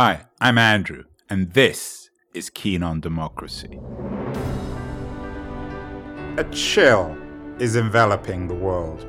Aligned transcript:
Hi, 0.00 0.26
I'm 0.40 0.58
Andrew, 0.58 1.06
and 1.28 1.52
this 1.54 2.10
is 2.32 2.50
Keen 2.50 2.84
on 2.84 3.00
Democracy. 3.00 3.80
A 6.36 6.44
chill 6.52 7.18
is 7.58 7.74
enveloping 7.74 8.46
the 8.46 8.54
world. 8.54 9.04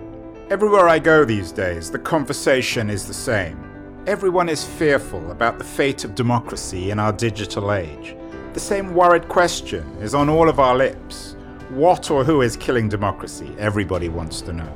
Everywhere 0.50 0.90
I 0.90 0.98
go 0.98 1.26
these 1.26 1.52
days, 1.52 1.92
the 1.92 2.00
conversation 2.00 2.90
is 2.90 3.06
the 3.06 3.14
same. 3.14 4.04
Everyone 4.08 4.50
is 4.50 4.66
fearful 4.66 5.30
about 5.30 5.60
the 5.60 5.64
fate 5.64 6.06
of 6.06 6.16
democracy 6.16 6.90
in 6.90 6.98
our 6.98 7.14
digital 7.14 7.72
age. 7.72 8.16
The 8.54 8.60
same 8.60 8.96
worried 8.96 9.30
question 9.30 9.86
is 10.02 10.16
on 10.16 10.28
all 10.28 10.50
of 10.50 10.60
our 10.60 10.76
lips. 10.76 11.36
What 11.70 12.10
or 12.10 12.24
who 12.24 12.42
is 12.42 12.58
killing 12.58 12.90
democracy? 12.90 13.56
Everybody 13.60 14.10
wants 14.10 14.42
to 14.42 14.54
know. 14.54 14.76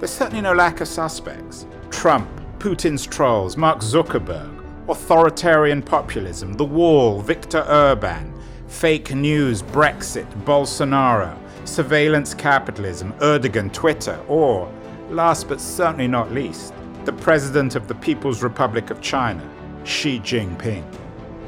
There's 0.00 0.10
certainly 0.10 0.42
no 0.42 0.52
lack 0.52 0.80
of 0.80 0.88
suspects. 0.88 1.64
Trump, 1.90 2.28
Putin's 2.58 3.06
trolls, 3.06 3.56
Mark 3.56 3.78
Zuckerberg, 3.82 4.57
authoritarian 4.88 5.82
populism, 5.82 6.54
the 6.54 6.64
wall, 6.64 7.20
Viktor 7.20 7.64
Orban, 7.68 8.32
fake 8.68 9.14
news, 9.14 9.62
Brexit, 9.62 10.26
Bolsonaro, 10.44 11.36
surveillance 11.64 12.34
capitalism, 12.34 13.12
Erdogan, 13.14 13.72
Twitter, 13.72 14.18
or, 14.28 14.72
last 15.10 15.48
but 15.48 15.60
certainly 15.60 16.08
not 16.08 16.32
least, 16.32 16.72
the 17.04 17.12
President 17.12 17.74
of 17.74 17.88
the 17.88 17.94
People's 17.94 18.42
Republic 18.42 18.90
of 18.90 19.00
China, 19.00 19.42
Xi 19.84 20.20
Jinping. 20.20 20.84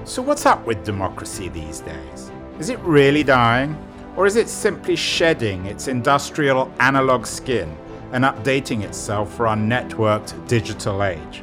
So, 0.04 0.22
what's 0.22 0.46
up 0.46 0.66
with 0.66 0.84
democracy 0.84 1.48
these 1.48 1.80
days? 1.80 2.30
Is 2.58 2.68
it 2.68 2.78
really 2.80 3.22
dying? 3.22 3.76
Or 4.16 4.26
is 4.26 4.36
it 4.36 4.48
simply 4.48 4.96
shedding 4.96 5.66
its 5.66 5.88
industrial 5.88 6.72
analog 6.80 7.26
skin 7.26 7.74
and 8.12 8.24
updating 8.24 8.82
itself 8.82 9.32
for 9.34 9.46
our 9.46 9.56
networked 9.56 10.46
digital 10.48 11.04
age? 11.04 11.42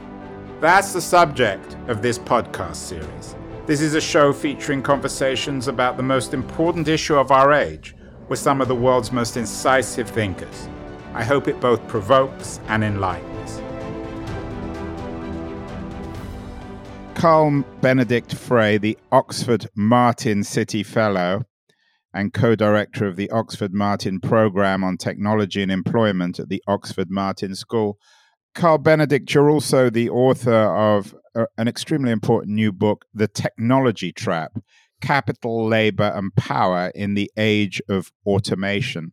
That's 0.60 0.92
the 0.92 1.02
subject 1.02 1.78
of 1.88 2.02
this 2.02 2.18
podcast 2.18 2.78
series. 2.78 3.36
This 3.68 3.80
is 3.80 3.94
a 3.94 4.02
show 4.02 4.34
featuring 4.34 4.82
conversations 4.82 5.68
about 5.68 5.98
the 5.98 6.04
most 6.04 6.34
important 6.34 6.88
issue 6.88 7.16
of 7.16 7.32
our 7.32 7.54
age 7.54 7.96
with 8.28 8.40
some 8.40 8.60
of 8.60 8.68
the 8.68 8.74
world's 8.74 9.12
most 9.12 9.38
incisive 9.38 10.10
thinkers. 10.10 10.68
I 11.14 11.24
hope 11.24 11.48
it 11.48 11.60
both 11.60 11.88
provokes 11.88 12.60
and 12.70 12.84
enlightens. 12.84 13.62
Carl 17.14 17.64
Benedikt 17.82 18.34
Frey, 18.34 18.80
the 18.80 18.98
Oxford 19.12 19.68
Martin 19.76 20.40
Citi 20.40 20.84
Fellow 20.84 21.44
and 22.16 22.34
co 22.34 22.56
director 22.56 23.06
of 23.06 23.16
the 23.16 23.30
Oxford 23.30 23.76
Martin 23.76 24.20
Programme 24.20 24.84
on 24.84 24.98
Technology 24.98 25.62
and 25.62 25.72
Employment 25.72 26.40
at 26.40 26.50
the 26.50 26.64
Oxford 26.68 27.12
Martin 27.12 27.54
School, 27.54 28.00
Carl 28.58 28.80
Benedikt, 28.80 29.32
you're 29.36 29.52
also 29.52 29.92
the 29.92 30.10
author 30.10 30.52
of 30.52 31.16
uh, 31.36 31.46
an 31.60 31.68
extremely 31.68 32.12
important 32.12 32.56
new 32.56 32.72
book, 32.72 33.06
The 33.14 33.28
Technology 33.28 34.12
Trap 34.12 34.58
Capital, 35.00 35.68
Labor, 35.68 36.12
and 36.16 36.36
Power 36.36 36.92
in 36.96 37.14
the 37.14 37.32
Age 37.38 37.84
of 37.88 38.12
Automation. 38.26 39.12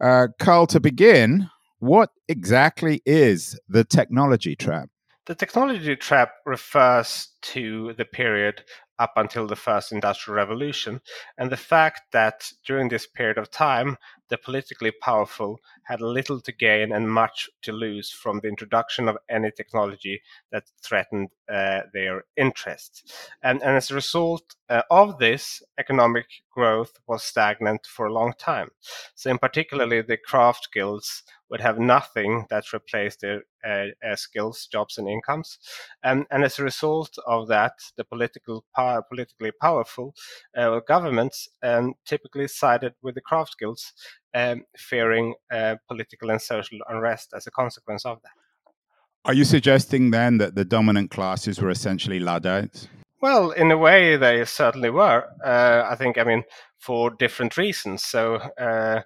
Uh, 0.00 0.28
Carl, 0.38 0.68
to 0.68 0.78
begin, 0.78 1.50
what 1.80 2.10
exactly 2.28 3.02
is 3.04 3.58
the 3.68 3.82
technology 3.82 4.54
trap? 4.54 4.88
The 5.26 5.34
technology 5.34 5.96
trap 5.96 6.34
refers 6.46 7.30
to 7.42 7.94
the 7.98 8.04
period 8.04 8.62
up 9.00 9.14
until 9.16 9.48
the 9.48 9.56
first 9.56 9.90
industrial 9.90 10.36
revolution, 10.36 11.00
and 11.36 11.50
the 11.50 11.56
fact 11.56 12.02
that 12.12 12.52
during 12.64 12.88
this 12.88 13.08
period 13.08 13.38
of 13.38 13.50
time, 13.50 13.96
the 14.32 14.38
politically 14.38 14.90
powerful 14.90 15.60
had 15.82 16.00
little 16.00 16.40
to 16.40 16.52
gain 16.52 16.90
and 16.90 17.12
much 17.12 17.50
to 17.60 17.70
lose 17.70 18.10
from 18.10 18.40
the 18.40 18.48
introduction 18.48 19.06
of 19.06 19.18
any 19.28 19.50
technology 19.50 20.22
that 20.50 20.64
threatened 20.82 21.28
uh, 21.52 21.82
their 21.92 22.24
interests. 22.38 23.02
And, 23.42 23.62
and, 23.62 23.76
as 23.76 23.90
a 23.90 23.94
result 23.94 24.56
uh, 24.70 24.82
of 24.90 25.18
this, 25.18 25.62
economic 25.78 26.24
growth 26.50 26.98
was 27.06 27.22
stagnant 27.22 27.86
for 27.86 28.06
a 28.06 28.12
long 28.12 28.32
time. 28.38 28.70
So, 29.14 29.30
in 29.30 29.36
particularly, 29.36 30.00
the 30.00 30.16
craft 30.16 30.68
guilds 30.72 31.24
would 31.52 31.60
have 31.60 31.78
nothing 31.78 32.46
that 32.48 32.72
replaced 32.72 33.20
their 33.20 33.42
uh, 33.62 33.88
uh, 34.02 34.16
skills, 34.16 34.66
jobs, 34.72 34.96
and 34.96 35.06
incomes. 35.06 35.58
And, 36.02 36.24
and, 36.30 36.42
as 36.42 36.58
a 36.58 36.64
result 36.64 37.14
of 37.26 37.48
that, 37.48 37.74
the 37.96 38.04
political 38.04 38.64
power, 38.74 39.02
politically 39.02 39.52
powerful 39.60 40.14
uh, 40.56 40.80
governments 40.80 41.50
um, 41.62 41.92
typically 42.06 42.48
sided 42.48 42.94
with 43.02 43.14
the 43.14 43.20
craft 43.20 43.56
guilds, 43.58 43.92
um, 44.34 44.64
fearing 44.76 45.34
uh, 45.52 45.76
political 45.88 46.30
and 46.30 46.40
social 46.40 46.78
unrest 46.88 47.32
as 47.34 47.46
a 47.46 47.50
consequence 47.50 48.04
of 48.04 48.20
that. 48.22 48.32
Are 49.24 49.34
you 49.34 49.44
suggesting 49.44 50.10
then 50.10 50.38
that 50.38 50.54
the 50.54 50.64
dominant 50.64 51.10
classes 51.10 51.60
were 51.60 51.70
essentially 51.70 52.18
Luddites? 52.18 52.88
Well, 53.20 53.52
in 53.52 53.70
a 53.70 53.78
way, 53.78 54.16
they 54.16 54.44
certainly 54.44 54.90
were. 54.90 55.24
Uh, 55.44 55.86
I 55.88 55.94
think, 55.94 56.18
I 56.18 56.24
mean, 56.24 56.42
for 56.78 57.10
different 57.10 57.56
reasons. 57.56 58.02
So, 58.02 58.36
uh, 58.60 59.02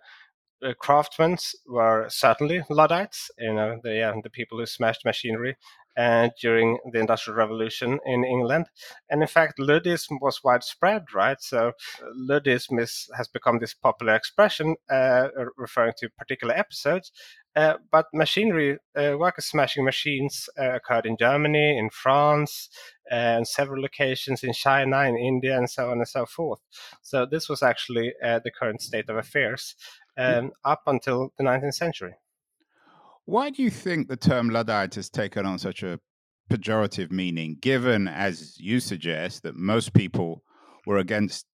uh, 0.65 0.73
craftsmen 0.81 1.37
were 1.67 2.07
certainly 2.09 2.63
Luddites, 2.71 3.31
you 3.39 3.53
know, 3.53 3.79
the, 3.83 4.01
uh, 4.01 4.15
the 4.23 4.31
people 4.31 4.59
who 4.59 4.65
smashed 4.65 5.05
machinery 5.05 5.57
uh, 5.97 6.29
during 6.41 6.79
the 6.93 7.01
Industrial 7.01 7.37
Revolution 7.37 7.99
in 8.05 8.25
England. 8.25 8.67
And 9.09 9.23
in 9.23 9.29
fact, 9.29 9.59
Luddism 9.59 10.19
was 10.21 10.45
widespread, 10.45 11.05
right? 11.15 11.41
So 11.41 11.69
uh, 11.69 12.07
Luddism 12.15 12.81
is, 12.81 13.09
has 13.17 13.29
become 13.29 13.59
this 13.59 13.75
popular 13.75 14.15
expression 14.15 14.77
uh, 14.91 15.29
referring 15.57 15.95
to 15.99 16.11
particular 16.11 16.55
episodes. 16.55 17.13
Uh, 17.55 17.75
but 17.91 18.05
machinery, 18.13 18.77
workers 18.95 19.47
smashing 19.47 19.83
machines 19.83 20.47
occurred 20.59 21.07
in 21.07 21.17
Germany, 21.19 21.79
in 21.79 21.89
France, 21.89 22.69
and 23.11 23.49
several 23.49 23.81
locations 23.81 24.45
in 24.45 24.53
China, 24.53 25.05
in 25.05 25.17
India, 25.17 25.57
and 25.57 25.71
so 25.71 25.91
on 25.91 25.97
and 25.97 26.09
so 26.09 26.27
forth. 26.27 26.61
So 27.01 27.25
this 27.25 27.49
was 27.49 27.63
actually 27.63 28.13
the 28.21 28.51
current 28.59 28.83
state 28.83 29.09
of 29.09 29.17
affairs 29.17 29.75
um, 30.19 30.53
up 30.67 30.83
until 30.87 31.33
the 31.39 31.45
19th 31.45 31.73
century. 31.73 32.17
Why 33.27 33.51
do 33.51 33.63
you 33.63 33.71
think 33.71 34.09
the 34.09 34.17
term 34.17 34.51
Luddite 34.51 34.95
has 34.95 35.11
taken 35.11 35.45
on 35.45 35.59
such 35.59 35.83
a 35.83 35.99
pejorative 36.49 37.11
meaning, 37.11 37.59
given, 37.61 38.07
as 38.07 38.59
you 38.59 38.79
suggest, 38.79 39.43
that 39.43 39.57
most 39.57 39.93
people 39.95 40.45
were 40.87 40.99
against 40.99 41.45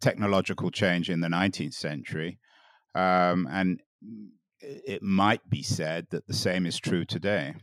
technological 0.00 0.70
change 0.70 1.10
in 1.10 1.20
the 1.20 1.28
19th 1.28 1.74
century? 1.74 2.38
Um, 2.94 3.48
and 3.50 3.80
it 4.60 5.02
might 5.02 5.48
be 5.50 5.64
said 5.64 6.06
that 6.10 6.28
the 6.28 6.32
same 6.32 6.64
is 6.64 6.78
true 6.78 7.04
today. 7.04 7.54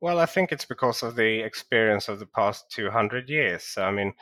Well, 0.00 0.18
I 0.18 0.26
think 0.26 0.50
it's 0.50 0.64
because 0.64 1.02
of 1.02 1.16
the 1.16 1.40
experience 1.40 2.08
of 2.08 2.18
the 2.18 2.26
past 2.26 2.70
200 2.70 3.28
years. 3.28 3.74
I 3.76 3.90
mean, 3.90 4.14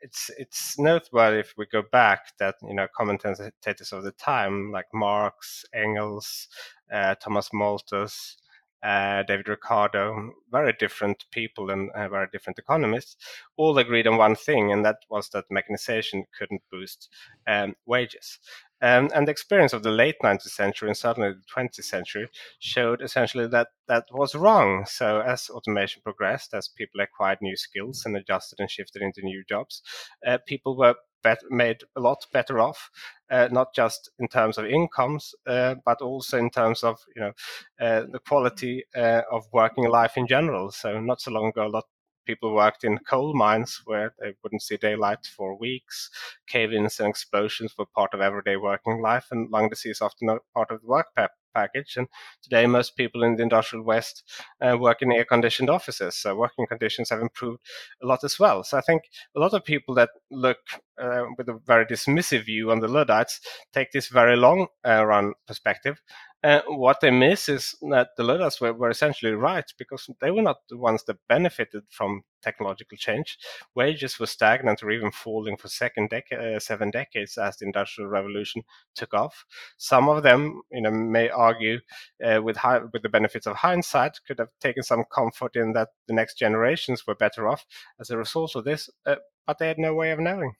it's 0.00 0.30
it's 0.38 0.78
noteworthy 0.78 1.38
if 1.38 1.54
we 1.56 1.66
go 1.66 1.82
back 1.92 2.32
that 2.38 2.56
you 2.62 2.74
know 2.74 2.86
commentators 2.96 3.92
of 3.92 4.04
the 4.04 4.12
time 4.12 4.70
like 4.72 4.86
Marx, 4.94 5.64
Engels, 5.74 6.48
uh, 6.92 7.14
Thomas 7.16 7.50
Malthus, 7.52 8.36
uh, 8.82 9.22
David 9.24 9.48
Ricardo, 9.48 10.32
very 10.50 10.72
different 10.78 11.24
people 11.30 11.70
and 11.70 11.90
uh, 11.92 12.08
very 12.08 12.28
different 12.32 12.58
economists, 12.58 13.16
all 13.56 13.76
agreed 13.78 14.06
on 14.06 14.16
one 14.16 14.36
thing, 14.36 14.72
and 14.72 14.84
that 14.84 14.98
was 15.10 15.28
that 15.30 15.44
mechanization 15.50 16.24
couldn't 16.38 16.62
boost 16.70 17.08
um, 17.46 17.74
wages. 17.86 18.38
Um, 18.82 19.10
and 19.14 19.26
the 19.26 19.32
experience 19.32 19.72
of 19.72 19.82
the 19.82 19.90
late 19.90 20.16
19th 20.22 20.50
century 20.50 20.88
and 20.88 20.96
certainly 20.96 21.30
the 21.30 21.42
20th 21.54 21.84
century 21.84 22.28
showed 22.58 23.00
essentially 23.02 23.46
that 23.48 23.68
that 23.88 24.04
was 24.12 24.34
wrong. 24.34 24.84
So, 24.86 25.20
as 25.20 25.48
automation 25.50 26.02
progressed, 26.02 26.52
as 26.54 26.68
people 26.68 27.00
acquired 27.00 27.38
new 27.40 27.56
skills 27.56 28.02
and 28.04 28.16
adjusted 28.16 28.60
and 28.60 28.70
shifted 28.70 29.02
into 29.02 29.22
new 29.22 29.42
jobs, 29.48 29.82
uh, 30.26 30.38
people 30.46 30.76
were 30.76 30.94
bet- 31.22 31.50
made 31.50 31.78
a 31.96 32.00
lot 32.00 32.18
better 32.32 32.60
off, 32.60 32.90
uh, 33.30 33.48
not 33.50 33.74
just 33.74 34.10
in 34.18 34.28
terms 34.28 34.58
of 34.58 34.66
incomes, 34.66 35.34
uh, 35.46 35.74
but 35.84 36.00
also 36.02 36.38
in 36.38 36.50
terms 36.50 36.82
of 36.84 36.98
you 37.14 37.22
know 37.22 37.32
uh, 37.80 38.02
the 38.12 38.20
quality 38.28 38.84
uh, 38.94 39.22
of 39.32 39.44
working 39.52 39.88
life 39.88 40.16
in 40.16 40.26
general. 40.26 40.70
So, 40.70 41.00
not 41.00 41.20
so 41.20 41.30
long 41.30 41.48
ago, 41.48 41.66
a 41.66 41.68
lot 41.76 41.84
people 42.26 42.54
worked 42.54 42.84
in 42.84 42.98
coal 42.98 43.34
mines 43.34 43.82
where 43.84 44.14
they 44.20 44.34
wouldn't 44.42 44.62
see 44.62 44.76
daylight 44.76 45.26
for 45.26 45.56
weeks. 45.56 46.10
Cave 46.46 46.72
ins 46.72 47.00
and 47.00 47.08
explosions 47.08 47.74
were 47.78 47.86
part 47.86 48.12
of 48.14 48.20
everyday 48.20 48.56
working 48.56 49.00
life, 49.00 49.28
and 49.30 49.50
lung 49.50 49.68
disease 49.68 50.00
often 50.00 50.38
part 50.54 50.70
of 50.70 50.80
the 50.80 50.86
work 50.86 51.06
package. 51.54 51.96
And 51.96 52.06
today, 52.42 52.66
most 52.66 52.96
people 52.96 53.22
in 53.22 53.36
the 53.36 53.42
industrial 53.42 53.84
West 53.84 54.22
uh, 54.60 54.76
work 54.78 55.02
in 55.02 55.12
air 55.12 55.24
conditioned 55.24 55.70
offices. 55.70 56.16
So, 56.16 56.36
working 56.36 56.66
conditions 56.66 57.10
have 57.10 57.20
improved 57.20 57.60
a 58.02 58.06
lot 58.06 58.24
as 58.24 58.38
well. 58.38 58.62
So, 58.62 58.76
I 58.76 58.82
think 58.82 59.02
a 59.34 59.40
lot 59.40 59.54
of 59.54 59.64
people 59.64 59.94
that 59.94 60.10
look 60.30 60.58
uh, 61.00 61.24
with 61.36 61.48
a 61.48 61.58
very 61.66 61.86
dismissive 61.86 62.44
view 62.44 62.70
on 62.70 62.80
the 62.80 62.88
Luddites 62.88 63.40
take 63.72 63.92
this 63.92 64.08
very 64.08 64.36
long 64.36 64.66
uh, 64.86 65.04
run 65.04 65.32
perspective 65.46 66.00
Uh, 66.44 66.60
what 66.68 67.00
they 67.00 67.10
miss 67.10 67.48
is 67.48 67.74
that 67.90 68.10
the 68.16 68.22
Luddites 68.22 68.60
were, 68.60 68.72
were 68.72 68.90
essentially 68.90 69.32
right 69.32 69.64
because 69.78 70.08
they 70.20 70.30
were 70.30 70.42
not 70.42 70.58
the 70.68 70.76
ones 70.76 71.02
that 71.04 71.16
benefited 71.28 71.82
from 71.88 72.22
technological 72.42 72.96
change. 72.96 73.38
Wages 73.74 74.20
were 74.20 74.26
stagnant 74.26 74.82
or 74.82 74.90
even 74.90 75.10
falling 75.10 75.56
for 75.56 75.68
second 75.68 76.12
uh, 76.12 76.58
seven 76.60 76.90
decades 76.90 77.36
as 77.38 77.56
the 77.56 77.64
Industrial 77.66 78.08
Revolution 78.08 78.62
took 78.94 79.14
off. 79.14 79.44
Some 79.76 80.08
of 80.08 80.22
them, 80.22 80.62
you 80.70 80.82
know, 80.82 80.90
may 80.90 81.30
argue 81.30 81.80
uh, 82.24 82.40
with 82.42 82.56
high, 82.58 82.80
with 82.92 83.02
the 83.02 83.08
benefits 83.08 83.46
of 83.46 83.56
hindsight, 83.56 84.20
could 84.26 84.38
have 84.38 84.50
taken 84.60 84.82
some 84.82 85.04
comfort 85.12 85.56
in 85.56 85.72
that 85.72 85.88
the 86.06 86.14
next 86.14 86.38
generations 86.38 87.06
were 87.06 87.16
better 87.16 87.48
off 87.48 87.66
as 87.98 88.10
a 88.10 88.18
result 88.18 88.54
of 88.54 88.64
this, 88.64 88.88
uh, 89.06 89.16
but 89.46 89.58
they 89.58 89.68
had 89.68 89.78
no 89.78 89.94
way 89.94 90.12
of 90.12 90.20
knowing. 90.20 90.54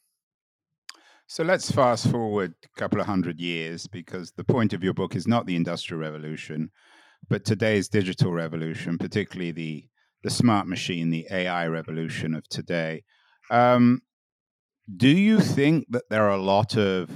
So 1.28 1.42
let's 1.42 1.72
fast 1.72 2.08
forward 2.08 2.54
a 2.64 2.80
couple 2.80 3.00
of 3.00 3.06
hundred 3.06 3.40
years 3.40 3.88
because 3.88 4.32
the 4.32 4.44
point 4.44 4.72
of 4.72 4.84
your 4.84 4.94
book 4.94 5.16
is 5.16 5.26
not 5.26 5.44
the 5.44 5.56
Industrial 5.56 6.00
Revolution, 6.00 6.70
but 7.28 7.44
today's 7.44 7.88
digital 7.88 8.32
revolution, 8.32 8.96
particularly 8.96 9.50
the 9.50 9.88
the 10.22 10.30
smart 10.30 10.66
machine, 10.66 11.10
the 11.10 11.26
AI 11.30 11.66
revolution 11.66 12.34
of 12.34 12.48
today. 12.48 13.02
Um, 13.50 14.02
do 14.96 15.08
you 15.08 15.40
think 15.40 15.86
that 15.90 16.04
there 16.10 16.24
are 16.24 16.30
a 16.30 16.42
lot 16.42 16.76
of 16.76 17.10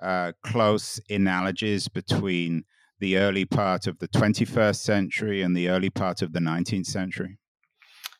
uh, 0.00 0.32
close 0.42 1.00
analogies 1.10 1.88
between 1.88 2.64
the 3.00 3.16
early 3.16 3.44
part 3.44 3.86
of 3.86 3.98
the 3.98 4.08
21st 4.08 4.76
century 4.76 5.42
and 5.42 5.56
the 5.56 5.68
early 5.68 5.90
part 5.90 6.22
of 6.22 6.32
the 6.32 6.40
19th 6.40 6.86
century? 6.86 7.38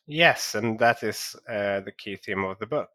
Yes, 0.09 0.55
and 0.55 0.79
that 0.79 1.03
is 1.03 1.35
uh, 1.49 1.81
the 1.81 1.91
key 1.91 2.15
theme 2.15 2.45
of 2.45 2.57
the 2.59 2.65
book. 2.65 2.87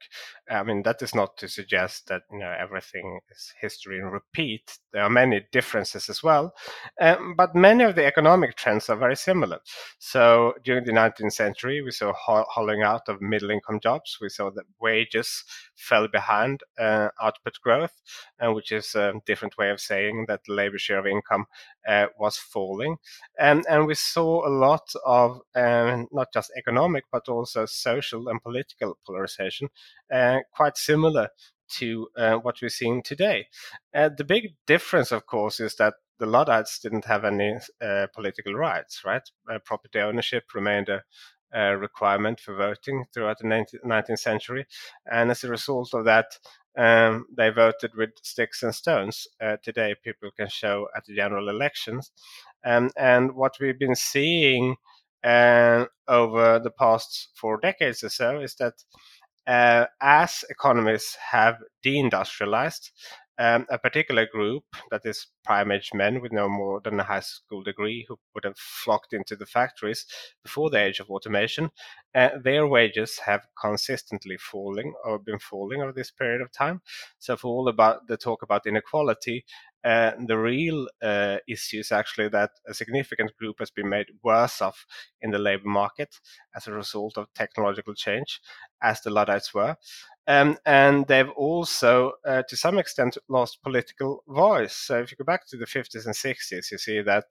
I 0.51 0.63
mean, 0.63 0.83
that 0.85 1.03
is 1.03 1.15
not 1.15 1.37
to 1.39 1.49
suggest 1.49 2.07
that 2.09 2.23
you 2.33 2.39
know 2.39 2.51
everything 2.59 3.21
is 3.31 3.53
history 3.61 3.99
and 4.01 4.11
repeat. 4.11 4.79
There 4.95 5.03
are 5.03 5.11
many 5.11 5.45
differences 5.53 6.09
as 6.09 6.23
well, 6.23 6.55
um, 7.03 7.35
but 7.37 7.55
many 7.55 7.85
of 7.85 7.97
the 7.97 8.07
economic 8.07 8.57
trends 8.57 8.89
are 8.89 8.97
very 8.97 9.17
similar. 9.17 9.61
So 9.99 10.55
during 10.65 10.85
the 10.85 10.93
19th 10.93 11.35
century, 11.35 11.83
we 11.83 11.91
saw 11.91 12.15
ho- 12.15 12.47
hollowing 12.49 12.83
out 12.83 13.03
of 13.09 13.21
middle-income 13.21 13.81
jobs. 13.81 14.17
We 14.19 14.31
saw 14.31 14.51
that 14.53 14.65
wages 14.81 15.45
fell 15.77 16.09
behind 16.09 16.63
uh, 16.79 17.09
output 17.21 17.61
growth, 17.63 18.01
uh, 18.41 18.53
which 18.55 18.73
is 18.73 18.95
a 18.95 19.13
different 19.27 19.59
way 19.59 19.69
of 19.69 19.81
saying 19.83 20.25
that 20.29 20.41
the 20.47 20.55
labor 20.55 20.79
share 20.79 20.99
of 20.99 21.07
income 21.07 21.45
uh, 21.87 22.07
was 22.19 22.39
falling, 22.39 22.97
and 23.39 23.65
and 23.69 23.87
we 23.87 23.95
saw 23.95 24.47
a 24.47 24.51
lot 24.51 24.93
of 25.05 25.41
um, 25.55 26.09
not 26.13 26.33
just 26.33 26.53
economic 26.57 27.02
but 27.11 27.29
also 27.29 27.67
social 27.67 28.29
and 28.29 28.43
political 28.43 28.99
polarization, 29.07 29.69
uh, 30.13 30.39
quite 30.55 30.77
similar 30.77 31.29
to 31.69 32.09
uh, 32.17 32.35
what 32.35 32.57
we're 32.61 32.69
seeing 32.69 33.03
today. 33.03 33.47
Uh, 33.95 34.11
the 34.17 34.25
big 34.25 34.55
difference, 34.67 35.11
of 35.11 35.27
course, 35.27 35.61
is 35.61 35.77
that 35.77 35.95
the 36.19 36.27
Luddites 36.27 36.79
didn't 36.79 37.07
have 37.07 37.25
any 37.25 37.59
uh, 37.81 38.07
political 38.15 38.55
rights, 38.55 39.03
right? 39.05 39.29
Uh, 39.51 39.59
property 39.65 39.99
ownership 39.99 40.45
remained 40.55 40.89
a, 40.89 41.03
a, 41.53 41.77
requirement 41.77 42.39
for 42.39 42.55
voting 42.55 43.05
throughout 43.13 43.39
the 43.39 43.45
19th 43.85 44.19
century. 44.19 44.67
And 45.11 45.31
as 45.31 45.43
a 45.43 45.49
result 45.49 45.95
of 45.95 46.05
that, 46.05 46.27
um, 46.77 47.27
they 47.37 47.51
voted 47.51 47.93
with 47.97 48.11
sticks 48.23 48.63
and 48.63 48.75
stones. 48.75 49.27
Uh, 49.41 49.57
today, 49.63 49.95
people 50.03 50.31
can 50.37 50.49
show 50.49 50.89
at 50.97 51.05
the 51.05 51.15
general 51.17 51.49
elections. 51.49 52.13
Um, 52.65 52.91
and 52.97 53.33
what 53.33 53.57
we've 53.61 53.79
been 53.79 53.97
seeing 53.97 54.77
uh, 55.25 55.87
over 56.09 56.59
the 56.59 56.71
past 56.71 57.31
four 57.35 57.59
decades 57.59 58.03
or 58.03 58.09
so 58.09 58.41
is 58.41 58.55
that 58.57 58.75
uh, 59.47 59.87
as 60.01 60.45
economies 60.51 61.17
have 61.31 61.57
deindustrialized, 61.85 62.91
um, 63.39 63.67
a 63.71 63.79
particular 63.79 64.27
group, 64.27 64.65
that 64.91 65.01
is 65.05 65.27
prime 65.45 65.73
age 65.73 65.91
men 65.95 66.21
with 66.21 66.33
no 66.33 66.49
more 66.49 66.81
than 66.85 67.01
a 67.01 67.05
high 67.05 67.21
school 67.21 67.63
degree, 67.63 68.05
who 68.07 68.19
would 68.35 68.45
have 68.45 68.59
flocked 68.59 69.13
into 69.15 69.35
the 69.35 69.47
factories 69.47 70.07
before 70.45 70.71
the 70.71 70.79
age 70.79 71.01
of 71.01 71.11
automation, 71.11 71.71
uh, 72.15 72.29
their 72.45 72.67
wages 72.67 73.19
have 73.25 73.47
consistently 73.61 74.37
falling 74.37 74.93
or 75.05 75.19
been 75.19 75.39
falling 75.39 75.81
over 75.81 75.93
this 75.93 76.11
period 76.11 76.43
of 76.43 76.53
time. 76.53 76.83
So, 77.19 77.37
for 77.37 77.49
all 77.49 77.69
about 77.69 78.07
the 78.07 78.17
talk 78.19 78.43
about 78.43 78.67
inequality, 78.67 79.45
uh, 79.85 80.13
the 80.27 80.39
real 80.39 80.89
uh, 81.03 81.39
issue 81.49 81.79
is 81.79 81.93
actually 81.93 82.29
that 82.29 82.51
a 82.69 82.75
significant 82.75 83.37
group 83.37 83.57
has 83.59 83.71
been 83.71 83.89
made 83.89 84.07
worse 84.23 84.61
off 84.63 84.87
in 85.21 85.31
the 85.31 85.39
labor 85.39 85.69
market 85.69 86.21
as 86.55 86.67
a 86.67 86.73
result 86.73 87.19
of 87.19 87.33
technological 87.35 87.95
change, 87.95 88.41
as 88.83 89.01
the 89.01 89.11
Luddites 89.11 89.55
were. 89.55 89.77
Um, 90.29 90.57
and 90.65 91.05
they've 91.09 91.31
also, 91.31 92.13
uh, 92.25 92.45
to 92.49 92.57
some 92.57 92.79
extent, 92.79 93.19
lost 93.29 93.61
political 93.63 94.23
voice. 94.29 94.73
So 94.73 95.01
if 95.01 95.11
you 95.11 95.17
go 95.17 95.25
back 95.25 95.49
to 95.49 95.57
the 95.57 95.67
50s 95.67 96.07
and 96.07 96.15
60s, 96.15 96.71
you 96.71 96.79
see 96.79 97.01
that 97.03 97.25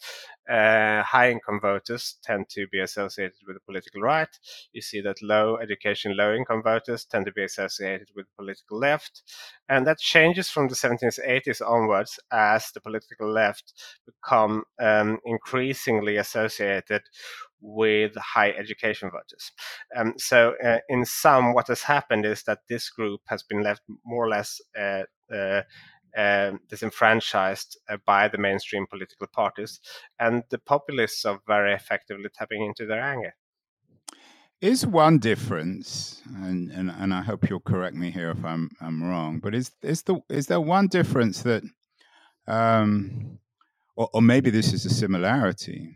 uh, 0.50 1.02
high 1.04 1.32
income 1.32 1.62
voters 1.62 2.18
tend 2.22 2.50
to 2.50 2.68
be 2.68 2.82
associated 2.82 3.38
with 3.48 3.56
the 3.56 3.62
political 3.62 4.02
right. 4.02 4.28
You 4.74 4.82
see 4.82 5.00
that 5.02 5.22
low 5.22 5.58
education, 5.58 6.18
low 6.18 6.36
income 6.36 6.64
voters 6.64 7.06
tend 7.06 7.26
to 7.28 7.32
be 7.32 7.46
associated 7.46 8.10
with 8.14 8.26
the 8.26 8.44
political 8.44 8.78
left. 8.78 9.24
And 9.70 9.88
that 9.88 10.00
changes 10.00 10.50
from 10.50 10.68
the 10.68 10.76
1780s 10.76 11.62
onwards 11.66 12.20
as 12.30 12.72
the 12.74 12.82
political 12.82 13.32
left 13.32 13.74
become 14.06 14.64
um, 14.82 15.18
increasingly 15.24 16.18
associated 16.18 17.04
with 17.62 18.16
high 18.16 18.52
education 18.52 19.10
voters. 19.10 19.52
Um, 19.96 20.14
so, 20.18 20.56
uh, 20.64 20.80
in 20.90 21.06
sum, 21.06 21.54
what 21.54 21.68
has 21.68 21.84
happened 21.84 22.26
is 22.26 22.44
that 22.44 22.60
this 22.68 22.90
group 22.90 23.22
has 23.28 23.44
been 23.44 23.64
left 23.64 23.82
more 24.06 24.26
or 24.26 24.30
less 24.30 24.60
uh, 24.78 25.04
uh, 25.34 25.62
um, 26.18 26.60
disenfranchised 26.68 27.78
uh, 27.90 27.98
by 28.06 28.28
the 28.28 28.38
mainstream 28.38 28.86
political 28.90 29.28
parties, 29.28 29.80
and 30.20 30.44
the 30.50 30.58
populists 30.58 31.24
are 31.26 31.40
very 31.48 31.74
effectively 31.74 32.30
tapping 32.34 32.66
into 32.66 32.86
their 32.86 33.02
anger. 33.02 33.34
Is 34.60 34.86
one 34.86 35.18
difference, 35.18 36.22
and, 36.36 36.70
and, 36.70 36.92
and 36.92 37.14
I 37.14 37.24
hope 37.24 37.50
you'll 37.50 37.62
correct 37.62 37.96
me 37.96 38.12
here 38.12 38.30
if 38.30 38.46
I'm 38.46 38.70
I'm 38.80 39.02
wrong, 39.04 39.40
but 39.40 39.56
is 39.56 39.72
is 39.82 40.04
the 40.04 40.22
is 40.30 40.48
there 40.48 40.62
one 40.62 40.88
difference 40.88 41.42
that, 41.44 41.64
um, 42.48 43.40
or, 43.96 44.10
or 44.14 44.22
maybe 44.22 44.52
this 44.52 44.72
is 44.72 44.86
a 44.86 44.90
similarity, 44.92 45.96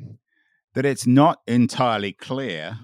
that 0.76 0.86
it's 0.86 1.08
not 1.08 1.42
entirely 1.48 2.12
clear 2.12 2.80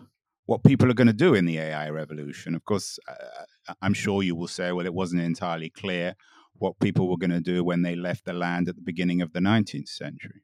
what 0.45 0.63
people 0.63 0.89
are 0.89 0.95
going 0.95 1.07
to 1.07 1.13
do 1.13 1.35
in 1.35 1.45
the 1.45 1.59
AI 1.59 1.89
revolution. 1.89 2.55
Of 2.55 2.65
course, 2.65 2.97
uh, 3.07 3.73
I'm 3.81 3.93
sure 3.93 4.23
you 4.23 4.35
will 4.35 4.47
say, 4.47 4.71
well, 4.71 4.85
it 4.85 4.93
wasn't 4.93 5.21
entirely 5.21 5.69
clear 5.69 6.15
what 6.55 6.79
people 6.79 7.09
were 7.09 7.17
going 7.17 7.31
to 7.31 7.41
do 7.41 7.63
when 7.63 7.81
they 7.81 7.95
left 7.95 8.25
the 8.25 8.33
land 8.33 8.67
at 8.67 8.75
the 8.75 8.81
beginning 8.81 9.21
of 9.21 9.33
the 9.33 9.39
19th 9.39 9.89
century. 9.89 10.41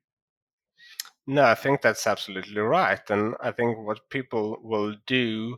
No, 1.26 1.44
I 1.44 1.56
think 1.56 1.82
that's 1.82 2.08
absolutely 2.08 2.62
right. 2.62 3.02
And 3.10 3.36
I 3.42 3.52
think 3.52 3.78
what 3.86 4.10
people 4.10 4.58
will 4.62 4.96
do 5.06 5.58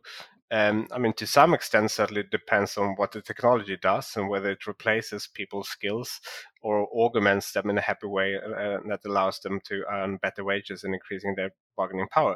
um, 0.51 0.87
I 0.91 0.97
mean, 0.97 1.13
to 1.13 1.27
some 1.27 1.53
extent, 1.53 1.91
certainly 1.91 2.23
depends 2.23 2.77
on 2.77 2.95
what 2.95 3.11
the 3.11 3.21
technology 3.21 3.77
does 3.81 4.15
and 4.15 4.29
whether 4.29 4.49
it 4.49 4.65
replaces 4.65 5.27
people's 5.27 5.69
skills 5.69 6.19
or 6.61 6.87
augments 6.93 7.51
them 7.51 7.69
in 7.69 7.77
a 7.77 7.81
happy 7.81 8.07
way 8.07 8.35
uh, 8.35 8.77
that 8.87 9.01
allows 9.05 9.39
them 9.41 9.59
to 9.65 9.83
earn 9.91 10.17
better 10.17 10.43
wages 10.43 10.83
and 10.83 10.93
increasing 10.93 11.35
their 11.35 11.51
bargaining 11.77 12.07
power. 12.11 12.35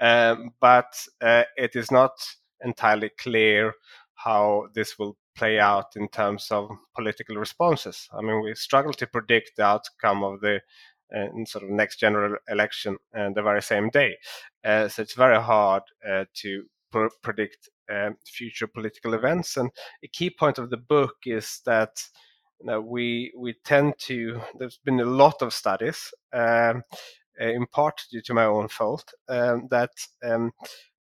Um, 0.00 0.50
but 0.60 0.94
uh, 1.20 1.44
it 1.56 1.74
is 1.74 1.90
not 1.90 2.12
entirely 2.64 3.10
clear 3.18 3.74
how 4.14 4.68
this 4.74 4.98
will 4.98 5.16
play 5.36 5.58
out 5.58 5.96
in 5.96 6.08
terms 6.08 6.48
of 6.50 6.70
political 6.94 7.36
responses. 7.36 8.08
I 8.12 8.22
mean, 8.22 8.42
we 8.42 8.54
struggle 8.54 8.92
to 8.92 9.06
predict 9.06 9.52
the 9.56 9.64
outcome 9.64 10.22
of 10.24 10.40
the 10.40 10.60
uh, 11.14 11.26
sort 11.44 11.64
of 11.64 11.70
next 11.70 11.98
general 11.98 12.36
election 12.48 12.96
uh, 13.16 13.30
the 13.34 13.42
very 13.42 13.62
same 13.62 13.88
day. 13.90 14.16
Uh, 14.64 14.88
so 14.88 15.02
it's 15.02 15.14
very 15.14 15.40
hard 15.40 15.82
uh, 16.06 16.24
to 16.34 16.64
pr- 16.90 17.06
predict 17.22 17.68
um, 17.90 18.16
future 18.24 18.66
political 18.66 19.14
events. 19.14 19.56
And 19.56 19.70
a 20.02 20.08
key 20.08 20.30
point 20.30 20.58
of 20.58 20.70
the 20.70 20.76
book 20.76 21.16
is 21.26 21.60
that 21.66 22.02
you 22.60 22.66
know, 22.66 22.80
we 22.80 23.32
we 23.36 23.54
tend 23.64 23.94
to. 24.00 24.40
There's 24.58 24.80
been 24.84 25.00
a 25.00 25.04
lot 25.04 25.42
of 25.42 25.54
studies, 25.54 26.12
um, 26.32 26.82
uh, 27.40 27.44
in 27.44 27.66
part 27.66 28.02
due 28.10 28.22
to 28.22 28.34
my 28.34 28.44
own 28.44 28.68
fault, 28.68 29.12
um, 29.28 29.68
that 29.70 29.90
um, 30.24 30.50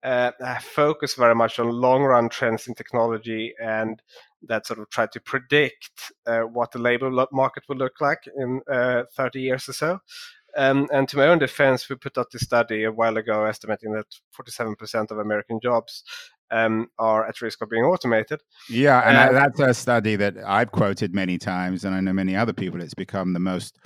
uh, 0.04 0.30
focus 0.60 1.14
very 1.14 1.34
much 1.34 1.58
on 1.58 1.68
long 1.70 2.02
run 2.02 2.28
trends 2.28 2.66
in 2.66 2.74
technology 2.74 3.54
and 3.62 4.02
that 4.42 4.66
sort 4.66 4.78
of 4.78 4.88
try 4.90 5.06
to 5.06 5.20
predict 5.20 6.12
uh, 6.26 6.40
what 6.40 6.70
the 6.72 6.78
labor 6.78 7.10
market 7.32 7.64
will 7.68 7.76
look 7.76 8.00
like 8.00 8.22
in 8.36 8.60
uh, 8.70 9.04
30 9.16 9.40
years 9.40 9.68
or 9.68 9.72
so. 9.72 9.98
Um, 10.56 10.88
and 10.92 11.08
to 11.08 11.16
my 11.16 11.26
own 11.26 11.38
defense, 11.38 11.88
we 11.88 11.96
put 11.96 12.16
out 12.16 12.30
this 12.32 12.42
study 12.42 12.84
a 12.84 12.92
while 12.92 13.16
ago 13.16 13.44
estimating 13.44 13.92
that 13.92 14.06
47% 14.38 15.10
of 15.10 15.18
American 15.18 15.58
jobs 15.60 16.04
um, 16.50 16.88
are 16.98 17.26
at 17.26 17.40
risk 17.40 17.62
of 17.62 17.70
being 17.70 17.84
automated. 17.84 18.40
Yeah, 18.68 19.00
and 19.00 19.16
uh, 19.16 19.32
that's 19.32 19.60
a 19.60 19.74
study 19.74 20.16
that 20.16 20.36
I've 20.46 20.70
quoted 20.70 21.14
many 21.14 21.38
times, 21.38 21.84
and 21.84 21.94
I 21.94 22.00
know 22.00 22.12
many 22.12 22.36
other 22.36 22.52
people. 22.52 22.80
It's 22.80 22.94
become 22.94 23.32
the 23.32 23.40
most 23.40 23.76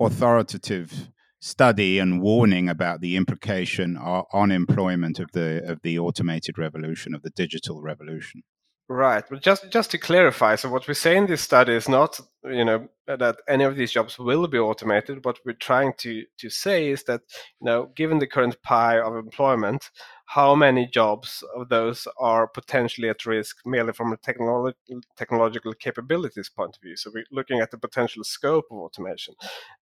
authoritative 0.00 1.10
study 1.40 1.98
and 1.98 2.20
warning 2.20 2.68
about 2.68 3.00
the 3.00 3.16
implication 3.16 3.96
on 3.96 4.50
employment 4.50 5.20
of 5.20 5.30
the 5.32 5.62
of 5.66 5.80
the 5.82 5.98
automated 5.98 6.58
revolution, 6.58 7.14
of 7.14 7.22
the 7.22 7.30
digital 7.30 7.80
revolution. 7.82 8.42
Right, 8.88 9.24
but 9.28 9.42
just 9.42 9.68
just 9.72 9.90
to 9.90 9.98
clarify, 9.98 10.54
so 10.54 10.68
what 10.70 10.86
we 10.86 10.94
say 10.94 11.16
in 11.16 11.26
this 11.26 11.42
study 11.42 11.72
is 11.72 11.88
not, 11.88 12.20
you 12.44 12.64
know, 12.64 12.88
that 13.08 13.36
any 13.48 13.64
of 13.64 13.74
these 13.74 13.90
jobs 13.90 14.16
will 14.16 14.46
be 14.46 14.58
automated. 14.58 15.24
What 15.24 15.40
we're 15.44 15.54
trying 15.54 15.94
to 15.98 16.24
to 16.38 16.48
say 16.48 16.90
is 16.90 17.02
that, 17.04 17.22
you 17.60 17.64
know, 17.64 17.86
given 17.96 18.20
the 18.20 18.28
current 18.28 18.62
pie 18.62 19.00
of 19.00 19.16
employment, 19.16 19.90
how 20.26 20.54
many 20.54 20.86
jobs 20.86 21.42
of 21.56 21.68
those 21.68 22.06
are 22.20 22.46
potentially 22.46 23.08
at 23.08 23.26
risk 23.26 23.56
merely 23.66 23.92
from 23.92 24.12
a 24.12 24.16
technolo- 24.18 24.74
technological 25.16 25.72
capabilities 25.74 26.48
point 26.48 26.76
of 26.76 26.82
view. 26.82 26.96
So 26.96 27.10
we're 27.12 27.24
looking 27.32 27.58
at 27.58 27.72
the 27.72 27.78
potential 27.78 28.22
scope 28.22 28.66
of 28.70 28.78
automation, 28.78 29.34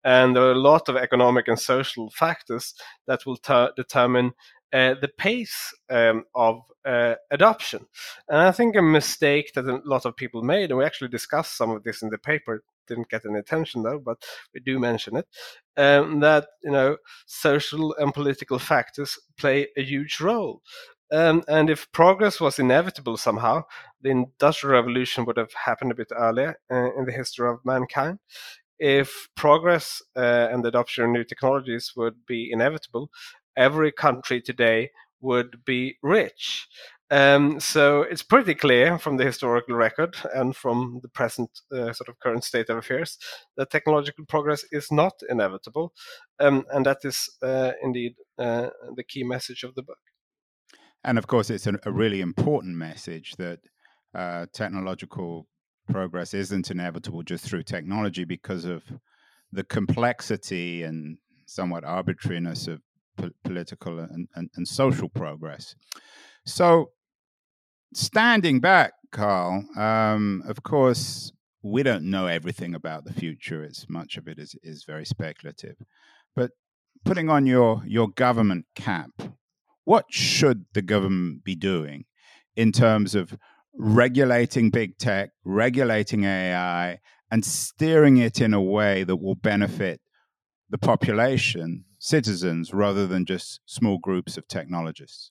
and 0.04 0.36
there 0.36 0.44
are 0.44 0.52
a 0.52 0.68
lot 0.70 0.88
of 0.88 0.94
economic 0.96 1.48
and 1.48 1.58
social 1.58 2.08
factors 2.10 2.74
that 3.08 3.26
will 3.26 3.36
ter- 3.36 3.72
determine 3.76 4.32
uh, 4.72 4.94
the 5.00 5.10
pace 5.18 5.74
um, 5.90 6.24
of 6.34 6.60
uh, 6.84 7.14
adoption. 7.30 7.86
And 8.28 8.38
I 8.38 8.52
think 8.52 8.76
a 8.76 8.82
mistake 8.82 9.52
that 9.54 9.66
a 9.66 9.80
lot 9.84 10.04
of 10.04 10.16
people 10.16 10.42
made, 10.42 10.70
and 10.70 10.78
we 10.78 10.84
actually 10.84 11.08
discussed 11.08 11.56
some 11.56 11.70
of 11.70 11.82
this 11.84 12.02
in 12.02 12.10
the 12.10 12.18
paper, 12.18 12.62
didn't 12.88 13.08
get 13.08 13.24
any 13.24 13.38
attention 13.38 13.82
though, 13.82 13.98
but 13.98 14.18
we 14.52 14.60
do 14.60 14.78
mention 14.78 15.16
it, 15.16 15.26
um, 15.76 16.20
that 16.20 16.46
you 16.62 16.70
know 16.70 16.96
social 17.26 17.94
and 17.98 18.12
political 18.12 18.58
factors 18.58 19.18
play 19.38 19.68
a 19.76 19.82
huge 19.82 20.20
role. 20.20 20.62
Um, 21.12 21.42
and 21.46 21.68
if 21.68 21.92
progress 21.92 22.40
was 22.40 22.58
inevitable 22.58 23.18
somehow, 23.18 23.64
the 24.00 24.10
Industrial 24.10 24.80
Revolution 24.80 25.26
would 25.26 25.36
have 25.36 25.52
happened 25.52 25.92
a 25.92 25.94
bit 25.94 26.10
earlier 26.10 26.56
uh, 26.72 26.88
in 26.96 27.04
the 27.04 27.12
history 27.12 27.48
of 27.50 27.58
mankind. 27.66 28.18
If 28.78 29.28
progress 29.36 30.02
uh, 30.16 30.48
and 30.50 30.64
the 30.64 30.68
adoption 30.68 31.04
of 31.04 31.10
new 31.10 31.22
technologies 31.22 31.92
would 31.96 32.24
be 32.26 32.50
inevitable, 32.50 33.10
every 33.56 33.92
country 33.92 34.40
today 34.40 34.90
would 35.20 35.64
be 35.64 35.96
rich. 36.02 36.68
Um, 37.10 37.60
so 37.60 38.02
it's 38.02 38.22
pretty 38.22 38.54
clear 38.54 38.98
from 38.98 39.18
the 39.18 39.24
historical 39.24 39.76
record 39.76 40.16
and 40.34 40.56
from 40.56 41.00
the 41.02 41.10
present 41.10 41.50
uh, 41.70 41.92
sort 41.92 42.08
of 42.08 42.18
current 42.20 42.42
state 42.42 42.70
of 42.70 42.78
affairs 42.78 43.18
that 43.58 43.70
technological 43.70 44.24
progress 44.24 44.64
is 44.72 44.90
not 44.90 45.12
inevitable, 45.28 45.92
um, 46.40 46.64
and 46.72 46.86
that 46.86 46.98
is 47.04 47.28
uh, 47.42 47.72
indeed 47.82 48.14
uh, 48.38 48.70
the 48.96 49.04
key 49.04 49.24
message 49.24 49.62
of 49.62 49.74
the 49.74 49.82
book. 49.82 49.98
And 51.04 51.18
of 51.18 51.26
course, 51.26 51.50
it's 51.50 51.66
a, 51.66 51.74
a 51.84 51.92
really 51.92 52.22
important 52.22 52.76
message 52.76 53.34
that 53.36 53.60
uh, 54.14 54.46
technological 54.54 55.46
progress 55.90 56.32
isn't 56.32 56.70
inevitable 56.70 57.22
just 57.22 57.44
through 57.44 57.64
technology 57.64 58.24
because 58.24 58.64
of 58.64 58.84
the 59.52 59.64
complexity 59.64 60.82
and 60.82 61.18
somewhat 61.44 61.84
arbitrariness 61.84 62.68
of 62.68 62.80
po- 63.16 63.30
political 63.44 63.98
and, 63.98 64.28
and, 64.34 64.50
and 64.56 64.66
social 64.66 65.08
progress. 65.08 65.74
So, 66.46 66.90
standing 67.94 68.60
back, 68.60 68.92
Carl, 69.10 69.64
um, 69.76 70.42
of 70.46 70.62
course, 70.62 71.32
we 71.62 71.82
don't 71.82 72.10
know 72.10 72.26
everything 72.26 72.74
about 72.74 73.04
the 73.04 73.12
future. 73.12 73.62
It's 73.62 73.86
much 73.88 74.16
of 74.16 74.26
it 74.26 74.38
is, 74.38 74.56
is 74.62 74.84
very 74.84 75.04
speculative. 75.04 75.76
But 76.34 76.50
putting 77.04 77.28
on 77.28 77.46
your, 77.46 77.82
your 77.86 78.08
government 78.08 78.66
cap, 78.74 79.10
what 79.84 80.06
should 80.10 80.64
the 80.74 80.82
government 80.82 81.44
be 81.44 81.54
doing 81.54 82.04
in 82.56 82.72
terms 82.72 83.14
of 83.14 83.36
regulating 83.74 84.70
big 84.70 84.98
tech, 84.98 85.30
regulating 85.44 86.24
AI, 86.24 86.98
and 87.30 87.44
steering 87.44 88.18
it 88.18 88.40
in 88.40 88.52
a 88.52 88.62
way 88.62 89.04
that 89.04 89.16
will 89.16 89.34
benefit 89.34 90.00
the 90.68 90.78
population, 90.78 91.84
citizens, 92.02 92.74
rather 92.74 93.06
than 93.06 93.24
just 93.24 93.60
small 93.64 93.98
groups 93.98 94.36
of 94.36 94.48
technologists? 94.48 95.30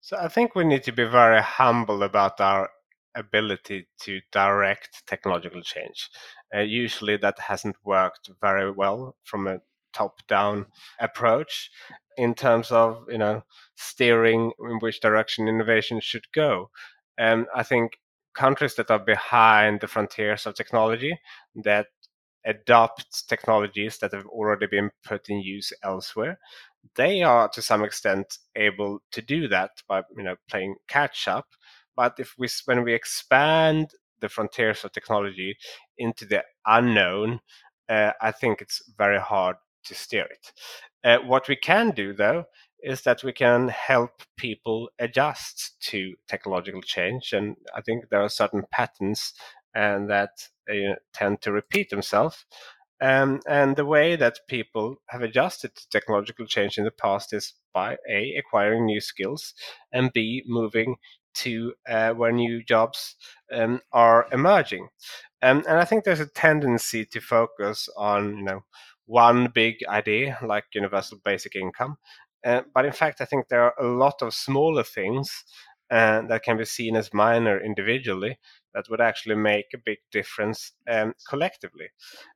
So 0.00 0.18
I 0.18 0.28
think 0.28 0.54
we 0.54 0.64
need 0.64 0.82
to 0.82 0.92
be 0.92 1.04
very 1.04 1.40
humble 1.40 2.02
about 2.02 2.38
our 2.38 2.68
ability 3.14 3.88
to 4.00 4.20
direct 4.30 5.02
technological 5.06 5.62
change. 5.62 6.10
Uh, 6.54 6.60
usually 6.60 7.16
that 7.16 7.38
hasn't 7.38 7.76
worked 7.84 8.28
very 8.40 8.70
well 8.70 9.16
from 9.24 9.46
a 9.46 9.60
top-down 9.94 10.66
approach 11.00 11.70
in 12.18 12.34
terms 12.34 12.70
of 12.70 13.06
you 13.08 13.16
know 13.16 13.42
steering 13.76 14.52
in 14.58 14.78
which 14.80 15.00
direction 15.00 15.48
innovation 15.48 16.00
should 16.00 16.30
go. 16.32 16.70
And 17.16 17.46
I 17.54 17.62
think 17.62 17.92
countries 18.34 18.74
that 18.74 18.90
are 18.90 18.98
behind 18.98 19.80
the 19.80 19.88
frontiers 19.88 20.44
of 20.44 20.54
technology 20.54 21.18
that 21.64 21.86
adopt 22.46 23.28
technologies 23.28 23.98
that 23.98 24.12
have 24.12 24.26
already 24.26 24.66
been 24.66 24.90
put 25.04 25.28
in 25.28 25.40
use 25.40 25.72
elsewhere, 25.82 26.38
they 26.96 27.22
are 27.22 27.48
to 27.48 27.62
some 27.62 27.84
extent 27.84 28.38
able 28.56 29.00
to 29.12 29.22
do 29.22 29.48
that 29.48 29.70
by 29.88 30.02
you 30.16 30.22
know 30.22 30.36
playing 30.48 30.76
catch 30.88 31.28
up. 31.28 31.46
But 31.96 32.14
if 32.18 32.34
we 32.38 32.48
when 32.66 32.84
we 32.84 32.94
expand 32.94 33.90
the 34.20 34.28
frontiers 34.28 34.84
of 34.84 34.92
technology 34.92 35.56
into 35.98 36.24
the 36.24 36.44
unknown, 36.66 37.40
uh, 37.88 38.12
I 38.20 38.32
think 38.32 38.60
it's 38.60 38.82
very 38.96 39.20
hard 39.20 39.56
to 39.84 39.94
steer 39.94 40.24
it. 40.24 40.52
Uh, 41.04 41.18
what 41.26 41.48
we 41.48 41.56
can 41.56 41.90
do 41.90 42.12
though 42.14 42.44
is 42.82 43.02
that 43.02 43.22
we 43.24 43.32
can 43.32 43.68
help 43.68 44.10
people 44.36 44.90
adjust 44.98 45.76
to 45.80 46.14
technological 46.28 46.82
change, 46.82 47.32
and 47.32 47.56
I 47.74 47.80
think 47.80 48.08
there 48.10 48.22
are 48.22 48.28
certain 48.28 48.64
patterns 48.70 49.32
and 49.74 50.10
that 50.10 50.30
uh, 50.70 50.94
tend 51.12 51.40
to 51.42 51.52
repeat 51.52 51.90
themselves. 51.90 52.44
Um, 53.00 53.40
and 53.46 53.76
the 53.76 53.84
way 53.84 54.16
that 54.16 54.38
people 54.48 54.96
have 55.08 55.22
adjusted 55.22 55.74
to 55.74 55.88
technological 55.90 56.46
change 56.46 56.78
in 56.78 56.84
the 56.84 56.90
past 56.90 57.32
is 57.32 57.54
by 57.72 57.96
A, 58.08 58.34
acquiring 58.38 58.86
new 58.86 59.00
skills, 59.00 59.52
and 59.92 60.12
B, 60.12 60.42
moving 60.46 60.96
to 61.34 61.74
uh, 61.88 62.12
where 62.12 62.32
new 62.32 62.62
jobs 62.62 63.16
um, 63.52 63.80
are 63.92 64.26
emerging. 64.32 64.88
Um, 65.42 65.64
and 65.68 65.78
I 65.78 65.84
think 65.84 66.04
there's 66.04 66.20
a 66.20 66.26
tendency 66.26 67.04
to 67.06 67.20
focus 67.20 67.88
on, 67.96 68.38
you 68.38 68.44
know, 68.44 68.60
one 69.06 69.48
big 69.52 69.76
idea 69.88 70.38
like 70.42 70.64
universal 70.72 71.18
basic 71.24 71.56
income. 71.56 71.96
Uh, 72.44 72.62
but 72.74 72.84
in 72.84 72.92
fact, 72.92 73.20
I 73.20 73.24
think 73.24 73.48
there 73.48 73.62
are 73.62 73.74
a 73.78 73.86
lot 73.86 74.22
of 74.22 74.34
smaller 74.34 74.84
things 74.84 75.44
uh, 75.90 76.22
that 76.22 76.42
can 76.42 76.56
be 76.56 76.64
seen 76.64 76.96
as 76.96 77.12
minor 77.12 77.62
individually 77.62 78.38
that 78.74 78.86
would 78.90 79.00
actually 79.00 79.36
make 79.36 79.66
a 79.74 79.78
big 79.84 79.98
difference 80.10 80.72
um, 80.90 81.14
collectively. 81.28 81.86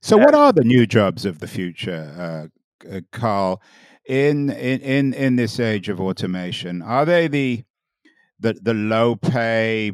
So, 0.03 0.17
what 0.17 0.35
are 0.35 0.53
the 0.53 0.65
new 0.65 0.87
jobs 0.87 1.25
of 1.25 1.41
the 1.41 1.49
future, 1.49 2.51
uh, 2.85 2.97
uh, 2.97 3.01
Carl? 3.13 3.63
In, 4.07 4.49
in 4.49 4.81
in 4.81 5.13
in 5.13 5.37
this 5.37 5.61
age 5.61 5.91
of 5.91 6.01
automation, 6.01 6.81
are 6.81 7.05
they 7.05 7.29
the 7.29 7.65
the, 8.41 8.55
the 8.55 8.75
low 8.75 9.17
pay, 9.17 9.93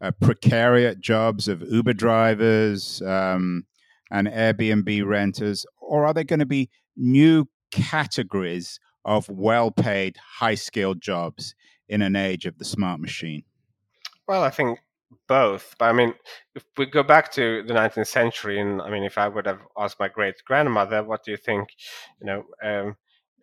uh, 0.00 0.12
precariat 0.22 1.00
jobs 1.00 1.48
of 1.48 1.62
Uber 1.62 1.94
drivers 1.94 3.02
um, 3.02 3.64
and 4.10 4.28
Airbnb 4.28 5.04
renters, 5.04 5.66
or 5.80 6.06
are 6.06 6.14
they 6.14 6.24
going 6.24 6.40
to 6.40 6.46
be 6.46 6.70
new 6.96 7.48
categories 7.72 8.78
of 9.04 9.28
well 9.28 9.70
paid, 9.70 10.16
high 10.38 10.54
skilled 10.54 11.00
jobs 11.00 11.54
in 11.88 12.02
an 12.02 12.16
age 12.16 12.46
of 12.46 12.58
the 12.58 12.64
smart 12.64 13.00
machine? 13.00 13.44
Well, 14.26 14.42
I 14.42 14.50
think 14.50 14.80
both. 15.28 15.74
But 15.78 15.86
I 15.86 15.92
mean, 15.92 16.14
if 16.54 16.64
we 16.76 16.86
go 16.86 17.02
back 17.02 17.30
to 17.32 17.62
the 17.62 17.74
19th 17.74 18.06
century, 18.06 18.60
and 18.60 18.82
I 18.82 18.90
mean, 18.90 19.04
if 19.04 19.18
I 19.18 19.28
would 19.28 19.46
have 19.46 19.60
asked 19.76 20.00
my 20.00 20.08
great 20.08 20.36
grandmother, 20.44 21.02
what 21.02 21.24
do 21.24 21.30
you 21.30 21.36
think, 21.36 21.68
you 22.20 22.26
know, 22.26 22.44
um, 22.62 22.96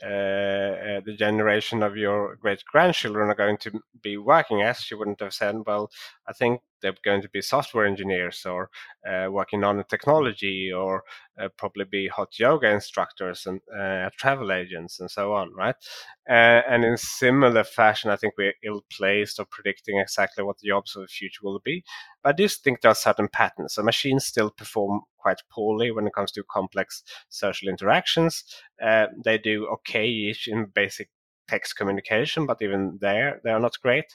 uh, 0.04 0.06
uh, 0.06 1.02
the 1.06 1.16
generation 1.18 1.84
of 1.84 1.96
your 1.96 2.36
great 2.36 2.64
grandchildren 2.66 3.30
are 3.30 3.36
going 3.36 3.58
to 3.58 3.82
be 4.02 4.18
working 4.18 4.62
as, 4.62 4.80
she 4.80 4.96
wouldn't 4.96 5.22
have 5.22 5.34
said, 5.34 5.56
well, 5.66 5.90
I 6.28 6.34
think 6.34 6.62
they're 6.84 6.94
going 7.04 7.22
to 7.24 7.30
be 7.30 7.42
software 7.42 7.86
engineers 7.86 8.46
or 8.46 8.70
uh, 9.10 9.28
working 9.32 9.64
on 9.64 9.84
technology 9.90 10.72
or 10.72 11.04
uh, 11.42 11.48
probably 11.58 11.86
be 11.86 12.08
hot 12.08 12.38
yoga 12.38 12.70
instructors 12.70 13.48
and 13.48 13.62
uh, 13.76 14.10
travel 14.18 14.52
agents 14.52 15.00
and 15.00 15.10
so 15.10 15.34
on, 15.34 15.52
right? 15.56 15.76
Uh, 16.30 16.62
and 16.70 16.84
in 16.84 16.98
similar 16.98 17.64
fashion, 17.64 18.12
I 18.12 18.18
think 18.18 18.36
we're 18.38 18.54
ill 18.64 18.84
placed 18.96 19.40
of 19.40 19.50
predicting 19.50 19.98
exactly 19.98 20.44
what 20.44 20.60
the 20.60 20.68
jobs 20.68 20.96
of 20.96 21.02
the 21.02 21.08
future 21.08 21.42
will 21.42 21.60
be. 21.64 21.84
But 22.22 22.30
I 22.30 22.34
do 22.34 22.48
think 22.48 22.82
there 22.82 22.92
are 22.92 22.96
certain 22.96 23.30
patterns. 23.30 23.74
So 23.74 23.82
machines 23.82 24.26
still 24.26 24.52
perform 24.52 25.02
quite 25.18 25.42
poorly 25.50 25.92
when 25.92 26.06
it 26.06 26.14
comes 26.14 26.32
to 26.34 26.44
complex 26.44 27.02
social 27.30 27.70
interactions. 27.70 28.44
Uh, 28.82 29.08
they 29.24 29.38
do 29.38 29.68
okay-ish 29.68 30.48
in 30.48 30.66
basic 30.76 31.10
text 31.48 31.76
communication, 31.76 32.46
but 32.46 32.62
even 32.62 32.98
there, 33.02 33.42
they 33.44 33.52
are 33.52 33.60
not 33.60 33.80
great. 33.82 34.06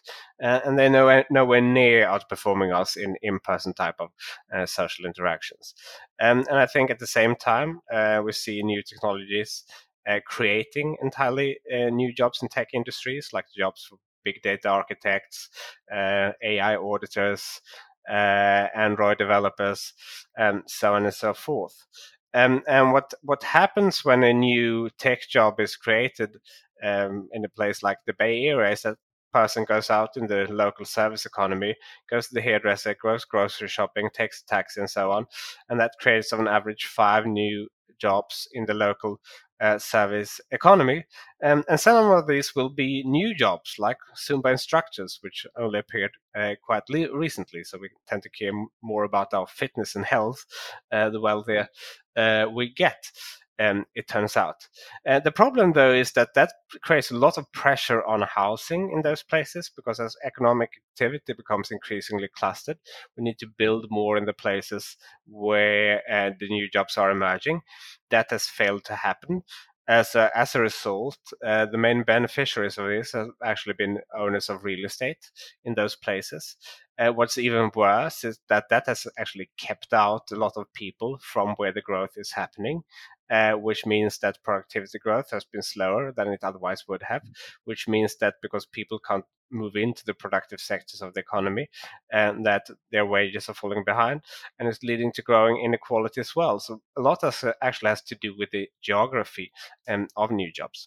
Uh, 0.42 0.60
and 0.64 0.78
they're 0.78 0.90
nowhere, 0.90 1.24
nowhere 1.30 1.60
near 1.60 2.06
outperforming 2.06 2.74
us 2.74 2.96
in 2.96 3.16
in 3.22 3.38
person 3.40 3.72
type 3.72 3.96
of 3.98 4.10
uh, 4.54 4.66
social 4.66 5.04
interactions. 5.06 5.74
Um, 6.20 6.44
and 6.48 6.58
I 6.58 6.66
think 6.66 6.90
at 6.90 6.98
the 6.98 7.06
same 7.06 7.36
time, 7.36 7.80
uh, 7.92 8.22
we 8.24 8.32
see 8.32 8.62
new 8.62 8.82
technologies 8.82 9.64
uh, 10.08 10.20
creating 10.26 10.96
entirely 11.02 11.58
uh, 11.72 11.90
new 11.90 12.12
jobs 12.12 12.40
in 12.42 12.48
tech 12.48 12.68
industries, 12.72 13.30
like 13.32 13.44
jobs 13.56 13.84
for 13.84 13.98
big 14.24 14.40
data 14.42 14.68
architects, 14.68 15.50
uh, 15.92 16.32
AI 16.42 16.76
auditors, 16.76 17.60
Android 18.08 19.18
developers, 19.18 19.92
and 20.36 20.62
so 20.66 20.94
on 20.94 21.04
and 21.04 21.14
so 21.14 21.34
forth. 21.34 21.86
Um, 22.34 22.62
and 22.68 22.92
what 22.92 23.12
what 23.22 23.42
happens 23.42 24.04
when 24.04 24.22
a 24.22 24.32
new 24.34 24.90
tech 24.98 25.28
job 25.28 25.60
is 25.60 25.76
created 25.76 26.36
um, 26.82 27.28
in 27.32 27.44
a 27.44 27.48
place 27.48 27.82
like 27.82 27.98
the 28.06 28.14
Bay 28.14 28.46
Area 28.46 28.72
is 28.72 28.82
that 28.82 28.96
person 29.32 29.64
goes 29.64 29.90
out 29.90 30.16
in 30.16 30.26
the 30.26 30.46
local 30.50 30.84
service 30.84 31.26
economy, 31.26 31.74
goes 32.10 32.28
to 32.28 32.34
the 32.34 32.40
hairdresser, 32.40 32.96
goes 33.00 33.24
grocery 33.24 33.68
shopping, 33.68 34.08
takes 34.12 34.42
a 34.42 34.46
taxi, 34.46 34.80
and 34.80 34.90
so 34.90 35.10
on, 35.10 35.26
and 35.68 35.78
that 35.78 35.92
creates 36.00 36.32
on 36.32 36.48
average 36.48 36.86
five 36.86 37.26
new 37.26 37.68
jobs 37.98 38.48
in 38.52 38.64
the 38.66 38.74
local 38.74 39.20
uh, 39.60 39.78
service 39.78 40.40
economy. 40.50 41.04
Um, 41.42 41.64
and 41.68 41.80
some 41.80 42.10
of 42.10 42.26
these 42.26 42.54
will 42.54 42.68
be 42.68 43.02
new 43.04 43.34
jobs 43.34 43.74
like 43.78 43.98
Zumba 44.16 44.52
instructors, 44.52 45.18
which 45.20 45.46
only 45.56 45.80
appeared 45.80 46.12
uh, 46.36 46.54
quite 46.64 46.84
le- 46.88 47.16
recently. 47.16 47.64
So 47.64 47.78
we 47.78 47.90
tend 48.06 48.22
to 48.22 48.30
care 48.30 48.52
more 48.82 49.04
about 49.04 49.34
our 49.34 49.46
fitness 49.46 49.96
and 49.96 50.04
health 50.04 50.44
uh, 50.92 51.10
the 51.10 51.20
wealthier 51.20 51.68
uh, 52.16 52.46
we 52.52 52.72
get. 52.72 53.10
Um, 53.60 53.86
it 53.96 54.06
turns 54.06 54.36
out. 54.36 54.68
Uh, 55.04 55.18
the 55.18 55.32
problem, 55.32 55.72
though, 55.72 55.92
is 55.92 56.12
that 56.12 56.34
that 56.34 56.52
creates 56.82 57.10
a 57.10 57.16
lot 57.16 57.38
of 57.38 57.50
pressure 57.50 58.04
on 58.04 58.22
housing 58.22 58.92
in 58.92 59.02
those 59.02 59.24
places 59.24 59.68
because 59.74 59.98
as 59.98 60.14
economic 60.24 60.70
activity 60.92 61.32
becomes 61.32 61.72
increasingly 61.72 62.28
clustered, 62.28 62.78
we 63.16 63.24
need 63.24 63.38
to 63.40 63.48
build 63.58 63.86
more 63.90 64.16
in 64.16 64.26
the 64.26 64.32
places 64.32 64.96
where 65.26 66.02
uh, 66.08 66.30
the 66.38 66.48
new 66.48 66.70
jobs 66.70 66.96
are 66.96 67.10
emerging. 67.10 67.62
That 68.10 68.30
has 68.30 68.46
failed 68.46 68.84
to 68.84 68.94
happen. 68.94 69.42
As 69.88 70.14
a, 70.14 70.30
as 70.36 70.54
a 70.54 70.60
result, 70.60 71.18
uh, 71.42 71.64
the 71.64 71.78
main 71.78 72.02
beneficiaries 72.02 72.76
of 72.76 72.88
this 72.88 73.12
have 73.12 73.28
actually 73.42 73.72
been 73.72 74.00
owners 74.14 74.50
of 74.50 74.62
real 74.62 74.84
estate 74.84 75.30
in 75.64 75.74
those 75.74 75.96
places. 75.96 76.56
Uh, 76.98 77.10
what's 77.12 77.38
even 77.38 77.70
worse 77.74 78.22
is 78.22 78.38
that 78.50 78.68
that 78.68 78.84
has 78.86 79.06
actually 79.18 79.48
kept 79.56 79.94
out 79.94 80.30
a 80.30 80.36
lot 80.36 80.52
of 80.56 80.70
people 80.74 81.18
from 81.22 81.54
where 81.56 81.72
the 81.72 81.80
growth 81.80 82.12
is 82.16 82.32
happening 82.32 82.82
uh, 83.30 83.52
which 83.52 83.86
means 83.86 84.18
that 84.18 84.42
productivity 84.42 84.98
growth 84.98 85.30
has 85.30 85.44
been 85.44 85.62
slower 85.62 86.12
than 86.12 86.28
it 86.28 86.42
otherwise 86.42 86.86
would 86.88 87.02
have, 87.02 87.22
which 87.64 87.88
means 87.88 88.16
that 88.16 88.34
because 88.42 88.66
people 88.66 88.98
can't 88.98 89.24
move 89.50 89.76
into 89.76 90.04
the 90.04 90.14
productive 90.14 90.60
sectors 90.60 91.00
of 91.00 91.14
the 91.14 91.20
economy 91.20 91.68
and 92.12 92.44
that 92.44 92.68
their 92.92 93.06
wages 93.06 93.48
are 93.48 93.54
falling 93.54 93.82
behind 93.84 94.20
and 94.58 94.68
it's 94.68 94.82
leading 94.82 95.10
to 95.10 95.22
growing 95.22 95.58
inequality 95.64 96.20
as 96.20 96.36
well. 96.36 96.60
So 96.60 96.82
a 96.96 97.00
lot 97.00 97.24
of 97.24 97.42
actually 97.62 97.88
has 97.88 98.02
to 98.02 98.14
do 98.14 98.36
with 98.36 98.50
the 98.50 98.68
geography 98.82 99.50
um, 99.88 100.08
of 100.16 100.30
new 100.30 100.52
jobs. 100.52 100.86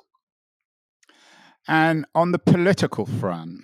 And 1.67 2.05
on 2.13 2.31
the 2.31 2.39
political 2.39 3.05
front 3.05 3.63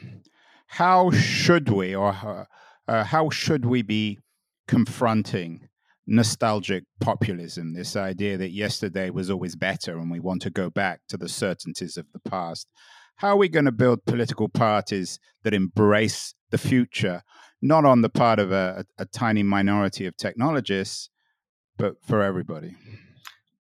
how 0.68 1.10
should 1.12 1.70
we 1.70 1.96
or 1.96 2.10
uh, 2.10 2.46
uh 2.88 3.04
how 3.06 3.30
should 3.30 3.66
we 3.66 3.82
be 3.82 4.20
confronting 4.68 5.68
nostalgic 6.08 6.86
populism, 7.02 7.74
this 7.74 7.96
idea 7.96 8.38
that 8.38 8.52
yesterday 8.52 9.10
was 9.10 9.30
always 9.30 9.56
better 9.56 9.98
and 9.98 10.10
we 10.10 10.20
want 10.20 10.42
to 10.44 10.50
go 10.50 10.70
back 10.70 11.02
to 11.10 11.18
the 11.18 11.28
certainties 11.28 11.98
of 11.98 12.06
the 12.14 12.20
past. 12.30 12.68
How 13.18 13.30
are 13.30 13.38
we 13.38 13.50
going 13.50 13.66
to 13.66 13.72
build 13.72 14.06
political 14.06 14.48
parties 14.48 15.20
that 15.44 15.54
embrace 15.54 16.34
the 16.50 16.58
future, 16.58 17.24
not 17.62 17.84
on 17.84 18.02
the 18.02 18.10
part 18.10 18.40
of 18.40 18.52
a, 18.52 18.86
a, 18.98 19.04
a 19.04 19.06
tiny 19.06 19.44
minority 19.44 20.06
of 20.06 20.16
technologists, 20.16 21.10
but 21.78 21.96
for 22.02 22.22
everybody? 22.22 22.76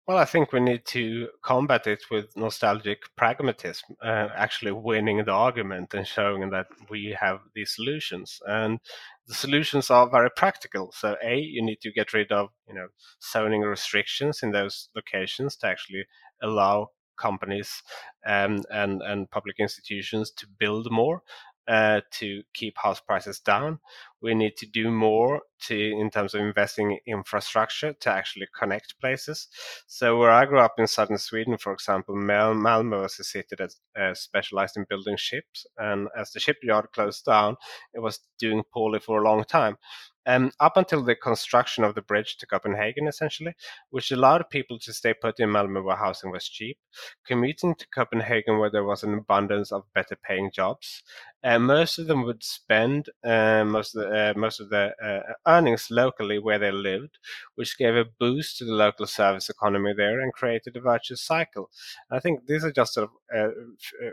Well, 0.07 0.19
I 0.19 0.27
think 0.27 0.53
we 0.53 0.61
need 0.61 0.85
to 0.89 1.29
combat 1.43 1.87
it 1.87 2.05
with 2.11 2.37
nostalgic 2.37 3.05
pragmatism, 3.17 3.97
uh, 4.03 4.29
actually 4.35 4.73
winning 4.73 5.25
the 5.25 5.33
argument 5.33 5.95
and 5.95 6.07
showing 6.07 6.51
that 6.51 6.67
we 6.91 7.17
have 7.19 7.41
these 7.55 7.75
solutions. 7.75 8.39
And 8.47 8.81
the 9.27 9.33
solutions 9.35 9.91
are 9.91 10.11
very 10.11 10.29
practical. 10.37 10.93
So, 10.93 11.17
a 11.25 11.39
you 11.39 11.63
need 11.65 11.81
to 11.81 11.93
get 11.93 12.13
rid 12.13 12.33
of 12.33 12.51
you 12.69 12.75
know 12.75 12.89
zoning 13.33 13.63
restrictions 13.63 14.41
in 14.43 14.51
those 14.51 14.91
locations 14.95 15.57
to 15.57 15.69
actually 15.69 16.05
allow 16.43 16.89
companies 17.17 17.83
um, 18.27 18.63
and 18.71 19.01
and 19.03 19.31
public 19.31 19.57
institutions 19.59 20.31
to 20.33 20.47
build 20.59 20.91
more 20.91 21.23
uh, 21.67 22.01
to 22.13 22.43
keep 22.53 22.77
house 22.79 23.01
prices 23.01 23.41
down. 23.41 23.79
We 24.21 24.35
need 24.35 24.57
to 24.59 24.67
do 24.67 24.91
more 24.91 25.43
to 25.67 25.75
in 25.77 26.11
terms 26.11 26.35
of 26.35 26.41
investing 26.41 26.93
in 26.93 26.99
infrastructure 27.19 27.93
to 27.93 28.11
actually 28.11 28.49
connect 28.59 28.99
places. 29.01 29.49
So 29.87 30.19
where 30.19 30.31
I 30.31 30.47
grew 30.47 30.61
up 30.61 30.75
in 30.79 30.87
southern 30.87 31.19
Sweden, 31.19 31.59
for 31.59 31.73
example, 31.73 32.15
Mal- 32.17 32.55
Malmo 32.55 33.03
was 33.03 33.19
a 33.19 33.25
city 33.25 33.57
that 33.59 33.75
uh, 33.99 34.15
specialized 34.15 34.77
in 34.77 34.87
building 34.89 35.17
ships, 35.17 35.67
and 35.79 36.09
as 36.17 36.33
the 36.33 36.41
shipyard 36.41 36.87
closed 36.93 37.25
down, 37.25 37.57
it 37.93 38.01
was 38.01 38.21
doing 38.39 38.63
poorly 38.73 38.99
for 39.01 39.21
a 39.21 39.25
long 39.25 39.45
time. 39.45 39.77
Um, 40.27 40.53
up 40.61 40.77
until 40.77 41.03
the 41.03 41.15
construction 41.15 41.85
of 41.85 41.95
the 41.95 42.03
bridge 42.03 42.37
to 42.39 42.47
Copenhagen, 42.47 43.07
essentially, 43.07 43.55
which 43.91 44.11
allowed 44.11 44.51
people 44.51 44.79
to 44.81 44.93
stay 44.93 45.15
put 45.15 45.41
in 45.41 45.51
Malmö 45.51 45.85
where 45.85 45.97
housing 45.97 46.31
was 46.31 46.49
cheap, 46.49 46.79
commuting 47.27 47.75
to 47.75 47.87
Copenhagen 47.95 48.59
where 48.59 48.71
there 48.71 48.85
was 48.85 49.03
an 49.03 49.15
abundance 49.15 49.73
of 49.73 49.93
better 49.95 50.17
paying 50.17 50.51
jobs. 50.53 51.03
Uh, 51.43 51.59
most 51.59 51.99
of 51.99 52.07
them 52.07 52.23
would 52.25 52.43
spend 52.43 53.11
uh, 53.23 53.65
most 53.65 53.95
of 53.95 54.03
the, 54.03 54.31
uh, 54.31 54.33
most 54.35 54.61
of 54.61 54.71
the 54.71 54.95
uh, 55.05 55.21
earnings 55.47 55.89
locally 55.91 56.39
where 56.39 56.59
they 56.59 56.73
lived, 56.73 57.19
which 57.55 57.77
gave 57.77 57.95
a 57.95 58.05
boost 58.19 58.57
to 58.59 58.65
the 58.65 58.73
local 58.73 59.07
service 59.07 59.51
economy 59.51 59.93
there 59.95 60.21
and 60.21 60.33
created 60.33 60.77
a 60.77 60.81
virtuous 60.81 61.21
cycle. 61.21 61.71
I 62.11 62.19
think 62.19 62.47
these 62.47 62.65
are 62.65 62.73
just 62.73 62.97
a, 62.97 63.09
a 63.35 63.51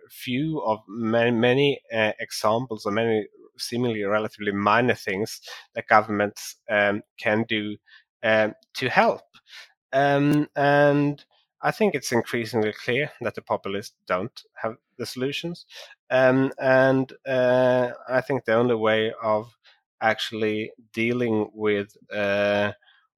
few 0.10 0.62
of 0.62 0.80
many, 0.88 1.32
many 1.32 1.82
uh, 1.94 2.12
examples 2.20 2.86
or 2.86 2.92
many 2.92 3.28
seemingly 3.58 4.04
relatively 4.04 4.52
minor 4.52 4.96
things 4.96 5.42
that 5.76 5.88
governments 5.88 6.56
um, 6.70 7.02
can 7.18 7.46
do 7.48 7.78
um, 8.24 8.54
to 8.76 8.90
help. 8.90 9.22
Um, 9.94 10.48
and 10.56 11.24
I 11.62 11.72
think 11.72 11.94
it's 11.94 12.12
increasingly 12.12 12.74
clear 12.74 13.12
that 13.22 13.36
the 13.36 13.42
populists 13.42 13.96
don't 14.08 14.42
have 14.56 14.78
the 14.98 15.06
solutions. 15.06 15.66
Um, 16.10 16.52
and 16.60 17.12
uh, 17.28 17.92
I 18.10 18.22
think 18.22 18.46
the 18.46 18.56
only 18.56 18.76
way 18.76 19.14
of 19.22 19.56
actually 20.02 20.72
dealing 20.94 21.50
with 21.54 21.96
uh, 22.14 22.72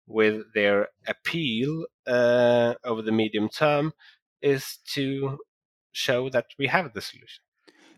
with 0.07 0.53
their 0.53 0.89
appeal 1.07 1.85
uh, 2.05 2.73
over 2.83 3.01
the 3.01 3.11
medium 3.11 3.47
term 3.47 3.93
is 4.41 4.79
to 4.93 5.39
show 5.93 6.29
that 6.29 6.47
we 6.59 6.67
have 6.67 6.93
the 6.93 7.01
solution 7.01 7.43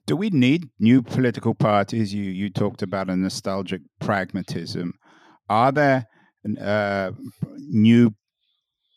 do 0.06 0.16
we 0.16 0.30
need 0.30 0.70
new 0.80 1.02
political 1.02 1.56
parties? 1.56 2.14
You 2.14 2.24
you 2.24 2.50
talked 2.50 2.82
about 2.82 3.10
a 3.10 3.16
nostalgic 3.16 3.82
pragmatism. 4.00 4.94
Are 5.50 5.72
there 5.72 6.08
uh, 6.60 7.12
new 7.58 8.14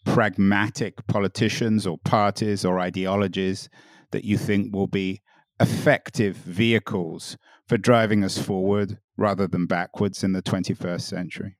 pragmatic 0.04 1.06
politicians 1.06 1.86
or 1.86 1.98
parties 1.98 2.64
or 2.64 2.78
ideologies 2.78 3.68
that 4.10 4.24
you 4.24 4.38
think 4.38 4.74
will 4.74 4.86
be 4.86 5.20
effective 5.60 6.36
vehicles 6.36 7.36
for 7.66 7.76
driving 7.76 8.24
us 8.24 8.38
forward 8.38 8.98
rather 9.16 9.46
than 9.46 9.66
backwards 9.66 10.22
in 10.22 10.32
the 10.32 10.42
21st 10.42 11.02
century? 11.02 11.56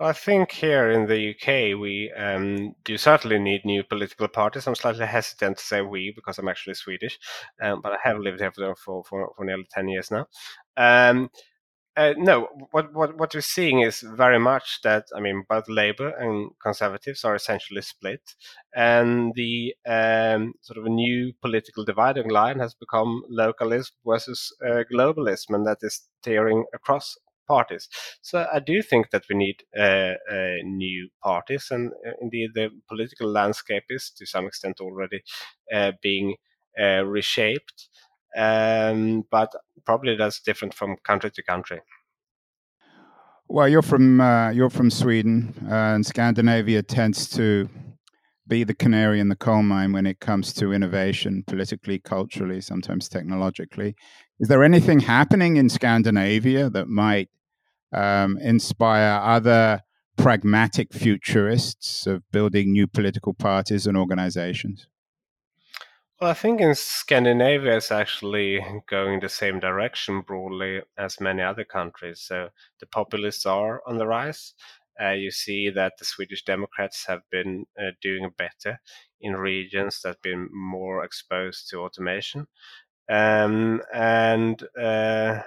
I 0.00 0.12
think 0.12 0.52
here 0.52 0.90
in 0.90 1.06
the 1.06 1.30
UK 1.30 1.78
we 1.78 2.12
um, 2.16 2.74
do 2.84 2.96
certainly 2.96 3.38
need 3.38 3.64
new 3.64 3.82
political 3.82 4.28
parties. 4.28 4.66
I'm 4.66 4.76
slightly 4.76 5.06
hesitant 5.06 5.58
to 5.58 5.64
say 5.64 5.80
we 5.82 6.12
because 6.14 6.38
I'm 6.38 6.48
actually 6.48 6.74
Swedish, 6.74 7.18
um, 7.60 7.80
but 7.82 7.92
I 7.92 7.96
have 8.04 8.18
lived 8.18 8.40
here 8.40 8.52
for, 8.52 8.74
for, 8.76 9.32
for, 9.36 9.44
nearly 9.44 9.66
10 9.72 9.88
years 9.88 10.10
now. 10.12 10.26
Um, 10.76 11.30
uh, 11.96 12.14
no, 12.16 12.46
what, 12.70 12.94
what 12.94 13.18
what 13.18 13.34
we're 13.34 13.40
seeing 13.40 13.80
is 13.80 14.04
very 14.14 14.38
much 14.38 14.78
that 14.84 15.06
I 15.16 15.20
mean 15.20 15.42
both 15.48 15.68
Labour 15.68 16.10
and 16.10 16.52
Conservatives 16.62 17.24
are 17.24 17.34
essentially 17.34 17.82
split, 17.82 18.36
and 18.72 19.32
the 19.34 19.74
um, 19.84 20.54
sort 20.62 20.78
of 20.78 20.84
a 20.84 20.90
new 20.90 21.32
political 21.42 21.84
dividing 21.84 22.30
line 22.30 22.60
has 22.60 22.72
become 22.72 23.22
localism 23.28 23.92
versus 24.06 24.54
uh, 24.64 24.84
globalism, 24.92 25.56
and 25.56 25.66
that 25.66 25.78
is 25.82 26.08
tearing 26.22 26.66
across 26.72 27.16
parties. 27.48 27.88
So 28.22 28.46
I 28.52 28.60
do 28.60 28.82
think 28.82 29.10
that 29.10 29.24
we 29.28 29.36
need 29.36 29.62
uh, 29.76 30.14
uh, 30.30 30.56
new 30.64 31.08
parties, 31.22 31.68
and 31.70 31.92
uh, 32.06 32.12
indeed 32.20 32.50
the 32.54 32.68
political 32.88 33.28
landscape 33.28 33.84
is 33.88 34.10
to 34.18 34.26
some 34.26 34.46
extent 34.46 34.80
already 34.80 35.22
uh, 35.74 35.92
being 36.02 36.36
uh, 36.80 37.04
reshaped. 37.04 37.88
Um, 38.36 39.24
but 39.30 39.50
probably 39.84 40.14
that's 40.16 40.40
different 40.40 40.74
from 40.74 40.96
country 41.02 41.30
to 41.30 41.42
country. 41.42 41.80
Well, 43.48 43.66
you're 43.66 43.80
from 43.82 44.20
you're 44.54 44.70
from 44.70 44.90
Sweden, 44.90 45.54
and 45.70 46.04
Scandinavia 46.04 46.82
tends 46.82 47.30
to 47.30 47.70
be 48.48 48.64
the 48.64 48.74
canary 48.74 49.20
in 49.20 49.28
the 49.28 49.36
coal 49.36 49.62
mine 49.62 49.92
when 49.92 50.06
it 50.06 50.20
comes 50.20 50.52
to 50.54 50.72
innovation, 50.72 51.44
politically, 51.46 51.98
culturally, 51.98 52.60
sometimes 52.60 53.08
technologically. 53.08 53.94
Is 54.40 54.48
there 54.48 54.64
anything 54.64 55.00
happening 55.00 55.56
in 55.56 55.68
Scandinavia 55.68 56.70
that 56.70 56.88
might 56.88 57.28
um, 57.92 58.38
inspire 58.38 59.20
other 59.22 59.82
pragmatic 60.16 60.92
futurists 60.92 62.06
of 62.06 62.28
building 62.32 62.72
new 62.72 62.86
political 62.86 63.32
parties 63.32 63.86
and 63.86 63.96
organizations? 63.96 64.86
Well, 66.20 66.30
I 66.30 66.34
think 66.34 66.60
in 66.60 66.74
Scandinavia 66.74 67.76
it's 67.76 67.92
actually 67.92 68.64
going 68.88 69.20
the 69.20 69.28
same 69.28 69.60
direction 69.60 70.22
broadly 70.22 70.82
as 70.96 71.20
many 71.20 71.42
other 71.42 71.64
countries. 71.64 72.20
So 72.20 72.48
the 72.80 72.86
populists 72.86 73.46
are 73.46 73.80
on 73.86 73.98
the 73.98 74.06
rise. 74.06 74.54
Uh, 75.00 75.10
you 75.10 75.30
see 75.30 75.70
that 75.70 75.92
the 75.96 76.04
Swedish 76.04 76.44
Democrats 76.44 77.06
have 77.06 77.20
been 77.30 77.66
uh, 77.78 77.92
doing 78.02 78.28
better 78.36 78.80
in 79.20 79.36
regions 79.36 80.00
that 80.02 80.08
have 80.08 80.22
been 80.22 80.48
more 80.52 81.04
exposed 81.04 81.68
to 81.70 81.78
automation. 81.78 82.48
um, 83.08 83.80
and 83.94 84.62
uh, 84.76 85.42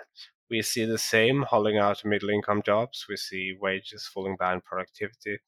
we 0.51 0.61
see 0.61 0.85
the 0.85 0.99
same 0.99 1.43
hollowing 1.43 1.79
out 1.79 2.05
middle 2.05 2.29
income 2.29 2.61
jobs. 2.63 3.07
We 3.09 3.17
see 3.17 3.57
wages 3.59 4.07
falling 4.13 4.37
behind 4.37 4.65
productivity, 4.65 5.39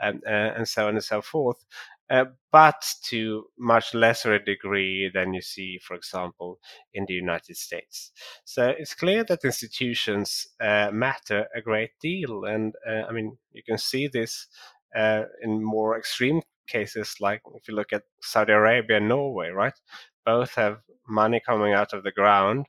and 0.00 0.22
uh, 0.26 0.52
and 0.56 0.68
so 0.68 0.88
on 0.88 0.94
and 0.94 1.04
so 1.04 1.22
forth. 1.22 1.64
Uh, 2.10 2.24
but 2.52 2.86
to 3.04 3.44
much 3.58 3.92
lesser 3.94 4.34
a 4.34 4.42
degree 4.44 5.10
than 5.12 5.34
you 5.34 5.42
see, 5.42 5.78
for 5.86 5.94
example, 5.94 6.58
in 6.94 7.04
the 7.06 7.12
United 7.14 7.56
States. 7.56 8.12
So 8.46 8.68
it's 8.78 8.94
clear 8.94 9.24
that 9.24 9.44
institutions 9.44 10.46
uh, 10.60 10.90
matter 10.90 11.46
a 11.54 11.60
great 11.60 11.90
deal, 12.00 12.44
and 12.44 12.74
uh, 12.88 13.02
I 13.08 13.12
mean 13.12 13.38
you 13.52 13.62
can 13.62 13.78
see 13.78 14.08
this 14.08 14.48
uh, 14.96 15.24
in 15.42 15.62
more 15.62 15.98
extreme 15.98 16.42
cases, 16.66 17.16
like 17.20 17.42
if 17.54 17.68
you 17.68 17.74
look 17.74 17.92
at 17.92 18.02
Saudi 18.22 18.52
Arabia 18.52 18.98
and 18.98 19.08
Norway, 19.08 19.48
right? 19.50 19.74
Both 20.24 20.54
have 20.54 20.78
money 21.08 21.40
coming 21.44 21.72
out 21.72 21.92
of 21.94 22.04
the 22.04 22.12
ground, 22.12 22.66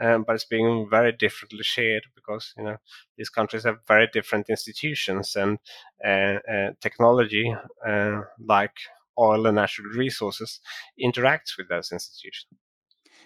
um, 0.00 0.24
but 0.26 0.34
it's 0.34 0.44
being 0.44 0.88
very 0.88 1.12
differently 1.12 1.62
shared 1.62 2.04
because 2.14 2.54
you 2.56 2.64
know 2.64 2.76
these 3.16 3.28
countries 3.28 3.64
have 3.64 3.78
very 3.86 4.08
different 4.12 4.48
institutions 4.48 5.36
and 5.36 5.58
uh, 6.04 6.38
uh, 6.50 6.70
technology, 6.80 7.54
uh, 7.86 8.20
like 8.38 8.76
oil 9.18 9.46
and 9.46 9.56
natural 9.56 9.88
resources, 9.92 10.60
interacts 11.02 11.56
with 11.58 11.68
those 11.68 11.92
institutions. 11.92 12.46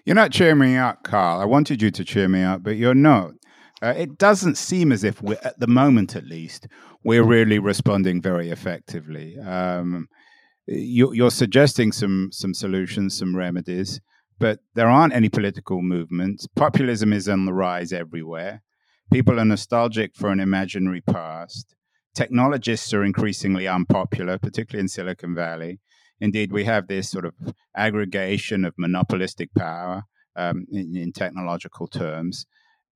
You're 0.04 0.16
not 0.16 0.32
cheering 0.32 0.58
me 0.58 0.76
up, 0.76 1.02
Carl. 1.04 1.40
I 1.40 1.44
wanted 1.44 1.80
you 1.80 1.90
to 1.92 2.04
cheer 2.04 2.28
me 2.28 2.42
up, 2.42 2.62
but 2.62 2.76
you're 2.76 2.94
not. 2.94 3.32
Uh, 3.82 3.94
it 3.96 4.18
doesn't 4.18 4.56
seem 4.56 4.92
as 4.92 5.04
if 5.04 5.22
we're, 5.22 5.38
at 5.42 5.58
the 5.60 5.66
moment 5.66 6.16
at 6.16 6.24
least, 6.24 6.66
we're 7.04 7.22
really 7.22 7.58
responding 7.58 8.20
very 8.20 8.50
effectively. 8.50 9.38
Um, 9.38 10.08
you, 10.66 11.26
are 11.26 11.30
suggesting 11.30 11.92
some 11.92 12.30
some 12.32 12.54
solutions, 12.54 13.16
some 13.16 13.37
remedies 13.37 14.00
but 14.38 14.61
there 14.75 14.88
aren't 14.88 15.14
any 15.14 15.29
political 15.29 15.83
movements. 15.83 16.47
Populism 16.55 17.12
is 17.12 17.29
on 17.29 17.44
the 17.44 17.53
rise 17.53 17.92
everywhere. 17.92 18.62
People 19.12 19.38
are 19.38 19.44
nostalgic 19.44 20.14
for 20.16 20.31
an 20.31 20.40
imaginary 20.40 21.01
past. 21.01 21.75
Technologists 22.14 22.92
are 22.94 23.05
increasingly 23.05 23.68
unpopular, 23.68 24.38
particularly 24.38 24.83
in 24.83 24.88
Silicon 24.88 25.35
Valley. 25.35 25.81
Indeed, 26.20 26.53
we 26.53 26.64
have 26.64 26.87
this 26.87 27.11
sort 27.11 27.25
of 27.25 27.35
aggregation 27.77 28.64
of 28.64 28.75
monopolistic 28.79 29.53
power 29.55 30.05
um, 30.37 30.66
in, 30.70 30.97
in 30.97 31.12
technological 31.12 31.87
terms. 31.87 32.47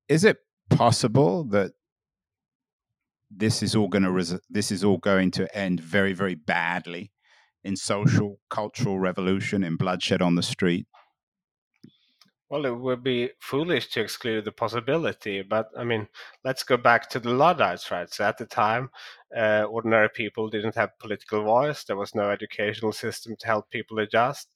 Is 0.07 0.23
it 0.23 0.37
possible 0.69 1.43
that 1.49 1.71
this 3.29 3.61
is 3.61 3.75
all 3.75 3.87
going 3.87 4.03
to 4.03 4.11
res- 4.11 4.39
this 4.49 4.71
is 4.71 4.83
all 4.83 4.97
going 4.97 5.31
to 5.31 5.55
end 5.55 5.79
very 5.79 6.13
very 6.13 6.35
badly 6.35 7.11
in 7.63 7.75
social 7.75 8.39
cultural 8.49 8.99
revolution 8.99 9.63
in 9.63 9.75
bloodshed 9.75 10.21
on 10.21 10.35
the 10.35 10.43
street 10.43 10.87
well, 12.49 12.65
it 12.65 12.75
would 12.75 13.03
be 13.03 13.29
foolish 13.39 13.89
to 13.89 14.01
exclude 14.01 14.43
the 14.43 14.51
possibility, 14.51 15.43
but 15.43 15.69
I 15.77 15.83
mean, 15.83 16.07
let's 16.43 16.63
go 16.63 16.77
back 16.77 17.07
to 17.11 17.19
the 17.19 17.29
Luddites, 17.29 17.91
right? 17.91 18.11
So 18.11 18.23
at 18.25 18.39
the 18.39 18.47
time, 18.47 18.89
uh, 19.37 19.65
ordinary 19.69 20.09
people 20.09 20.49
didn't 20.49 20.73
have 20.73 20.97
political 20.97 21.43
voice. 21.43 21.83
There 21.83 21.95
was 21.95 22.15
no 22.15 22.31
educational 22.31 22.91
system 22.91 23.35
to 23.39 23.45
help 23.45 23.69
people 23.69 23.99
adjust. 23.99 24.47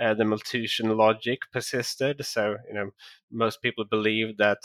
Uh, 0.00 0.14
the 0.14 0.24
Malthusian 0.24 0.96
logic 0.96 1.40
persisted. 1.52 2.24
So, 2.24 2.56
you 2.68 2.74
know, 2.74 2.90
most 3.32 3.60
people 3.62 3.84
believed 3.84 4.38
that 4.38 4.58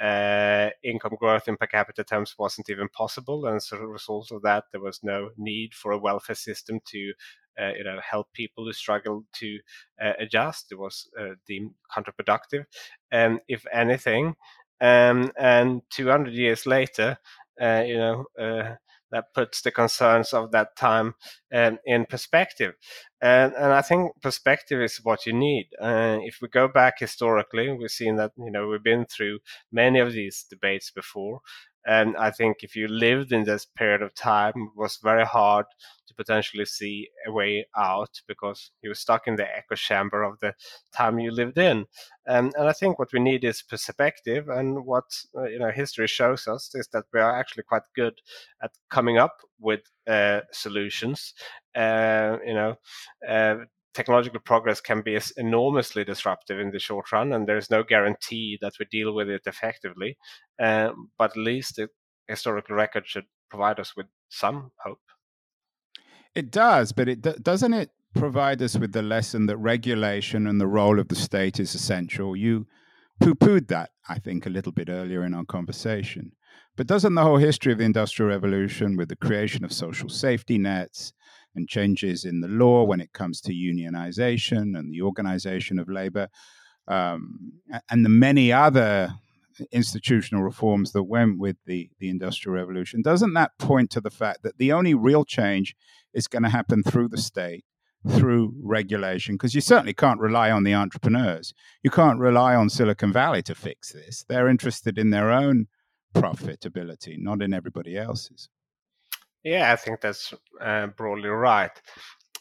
uh, 0.00 0.70
income 0.82 1.16
growth 1.18 1.48
in 1.48 1.56
per 1.56 1.66
capita 1.66 2.04
terms 2.04 2.34
wasn't 2.38 2.70
even 2.70 2.88
possible, 2.88 3.46
and 3.46 3.56
as 3.56 3.72
a 3.72 3.78
result 3.78 4.30
of 4.32 4.42
that, 4.42 4.64
there 4.72 4.80
was 4.80 5.00
no 5.02 5.30
need 5.36 5.74
for 5.74 5.92
a 5.92 5.98
welfare 5.98 6.36
system 6.36 6.80
to 6.86 7.12
uh, 7.60 7.70
you 7.76 7.84
know 7.84 7.98
help 8.08 8.32
people 8.32 8.64
who 8.64 8.72
struggle 8.72 9.24
to 9.34 9.58
uh, 10.02 10.12
adjust. 10.18 10.72
It 10.72 10.78
was 10.78 11.08
uh, 11.18 11.34
deemed 11.46 11.72
counterproductive, 11.96 12.64
and 13.12 13.40
if 13.48 13.64
anything, 13.72 14.34
um, 14.80 15.30
and 15.38 15.82
200 15.90 16.34
years 16.34 16.66
later, 16.66 17.16
uh, 17.60 17.82
you 17.86 17.96
know 17.96 18.24
uh, 18.38 18.74
that 19.14 19.32
puts 19.32 19.62
the 19.62 19.70
concerns 19.70 20.32
of 20.32 20.50
that 20.50 20.74
time 20.76 21.14
um, 21.54 21.78
in 21.86 22.04
perspective. 22.04 22.74
And, 23.22 23.54
and 23.54 23.72
I 23.72 23.80
think 23.80 24.10
perspective 24.20 24.82
is 24.82 25.00
what 25.04 25.24
you 25.24 25.32
need. 25.32 25.68
Uh, 25.80 26.18
if 26.22 26.38
we 26.42 26.48
go 26.48 26.66
back 26.66 26.98
historically, 26.98 27.70
we've 27.72 27.90
seen 27.90 28.16
that 28.16 28.32
you 28.36 28.50
know 28.50 28.66
we've 28.66 28.82
been 28.82 29.06
through 29.06 29.38
many 29.70 30.00
of 30.00 30.12
these 30.12 30.44
debates 30.50 30.90
before, 30.90 31.40
and 31.86 32.16
I 32.16 32.32
think 32.32 32.58
if 32.62 32.74
you 32.74 32.88
lived 32.88 33.32
in 33.32 33.44
this 33.44 33.64
period 33.64 34.02
of 34.02 34.14
time, 34.14 34.54
it 34.56 34.76
was 34.76 34.98
very 35.00 35.24
hard 35.24 35.66
potentially 36.16 36.64
see 36.64 37.08
a 37.26 37.32
way 37.32 37.66
out 37.76 38.20
because 38.26 38.70
you 38.82 38.90
were 38.90 38.94
stuck 38.94 39.26
in 39.26 39.36
the 39.36 39.56
echo 39.56 39.74
chamber 39.74 40.22
of 40.22 40.38
the 40.40 40.54
time 40.92 41.18
you 41.18 41.30
lived 41.30 41.58
in. 41.58 41.86
And 42.26 42.52
I 42.58 42.72
think 42.72 42.98
what 42.98 43.12
we 43.12 43.20
need 43.20 43.44
is 43.44 43.62
perspective. 43.62 44.48
And 44.48 44.84
what 44.86 45.04
uh, 45.36 45.44
you 45.44 45.58
know 45.58 45.70
history 45.70 46.06
shows 46.06 46.46
us 46.48 46.74
is 46.74 46.88
that 46.92 47.04
we 47.12 47.20
are 47.20 47.38
actually 47.38 47.64
quite 47.64 47.82
good 47.94 48.14
at 48.62 48.70
coming 48.90 49.18
up 49.18 49.36
with 49.60 49.80
uh, 50.06 50.40
solutions. 50.52 51.34
Uh, 51.74 52.38
you 52.46 52.54
know, 52.54 52.76
uh, 53.28 53.56
technological 53.94 54.40
progress 54.40 54.80
can 54.80 55.02
be 55.02 55.18
enormously 55.36 56.04
disruptive 56.04 56.58
in 56.58 56.70
the 56.70 56.78
short 56.78 57.10
run, 57.12 57.32
and 57.32 57.46
there's 57.46 57.70
no 57.70 57.82
guarantee 57.82 58.58
that 58.60 58.74
we 58.78 58.86
deal 58.90 59.14
with 59.14 59.28
it 59.28 59.42
effectively. 59.46 60.16
Um, 60.60 61.10
but 61.18 61.30
at 61.30 61.36
least 61.36 61.76
the 61.76 61.88
historical 62.28 62.76
record 62.76 63.06
should 63.06 63.26
provide 63.50 63.78
us 63.78 63.96
with 63.96 64.06
some 64.28 64.72
hope. 64.84 64.98
It 66.34 66.50
does, 66.50 66.92
but 66.92 67.08
it 67.08 67.42
doesn't 67.42 67.74
it 67.74 67.90
provide 68.14 68.60
us 68.62 68.76
with 68.76 68.92
the 68.92 69.02
lesson 69.02 69.46
that 69.46 69.56
regulation 69.56 70.46
and 70.46 70.60
the 70.60 70.66
role 70.66 70.98
of 70.98 71.08
the 71.08 71.14
state 71.14 71.60
is 71.60 71.74
essential. 71.74 72.36
You 72.36 72.66
poo-pooed 73.20 73.68
that, 73.68 73.90
I 74.08 74.18
think, 74.18 74.46
a 74.46 74.50
little 74.50 74.72
bit 74.72 74.88
earlier 74.88 75.24
in 75.24 75.34
our 75.34 75.44
conversation. 75.44 76.32
But 76.76 76.88
doesn't 76.88 77.14
the 77.14 77.22
whole 77.22 77.36
history 77.36 77.72
of 77.72 77.78
the 77.78 77.84
Industrial 77.84 78.28
Revolution, 78.28 78.96
with 78.96 79.08
the 79.08 79.16
creation 79.16 79.64
of 79.64 79.72
social 79.72 80.08
safety 80.08 80.58
nets, 80.58 81.12
and 81.54 81.68
changes 81.68 82.24
in 82.24 82.40
the 82.40 82.48
law 82.48 82.82
when 82.82 83.00
it 83.00 83.12
comes 83.12 83.40
to 83.42 83.52
unionization 83.52 84.76
and 84.76 84.92
the 84.92 85.02
organization 85.02 85.78
of 85.78 85.88
labor, 85.88 86.28
um, 86.88 87.52
and 87.90 88.04
the 88.04 88.08
many 88.08 88.52
other 88.52 89.14
institutional 89.72 90.42
reforms 90.42 90.92
that 90.92 91.04
went 91.04 91.38
with 91.38 91.56
the, 91.66 91.90
the 91.98 92.08
Industrial 92.08 92.54
Revolution, 92.54 93.02
doesn't 93.02 93.34
that 93.34 93.58
point 93.58 93.90
to 93.90 94.00
the 94.00 94.10
fact 94.10 94.42
that 94.42 94.58
the 94.58 94.72
only 94.72 94.94
real 94.94 95.24
change 95.24 95.74
is 96.12 96.26
going 96.26 96.42
to 96.42 96.48
happen 96.48 96.82
through 96.82 97.08
the 97.08 97.18
state? 97.18 97.64
Through 98.06 98.52
regulation, 98.62 99.36
because 99.36 99.54
you 99.54 99.62
certainly 99.62 99.94
can't 99.94 100.20
rely 100.20 100.50
on 100.50 100.64
the 100.64 100.74
entrepreneurs. 100.74 101.54
You 101.82 101.90
can't 101.90 102.18
rely 102.18 102.54
on 102.54 102.68
Silicon 102.68 103.14
Valley 103.14 103.40
to 103.44 103.54
fix 103.54 103.92
this. 103.94 104.26
They're 104.28 104.46
interested 104.46 104.98
in 104.98 105.08
their 105.08 105.32
own 105.32 105.68
profitability, 106.14 107.16
not 107.18 107.40
in 107.40 107.54
everybody 107.54 107.96
else's. 107.96 108.50
Yeah, 109.42 109.72
I 109.72 109.76
think 109.76 110.02
that's 110.02 110.34
uh, 110.60 110.88
broadly 110.88 111.30
right. 111.30 111.70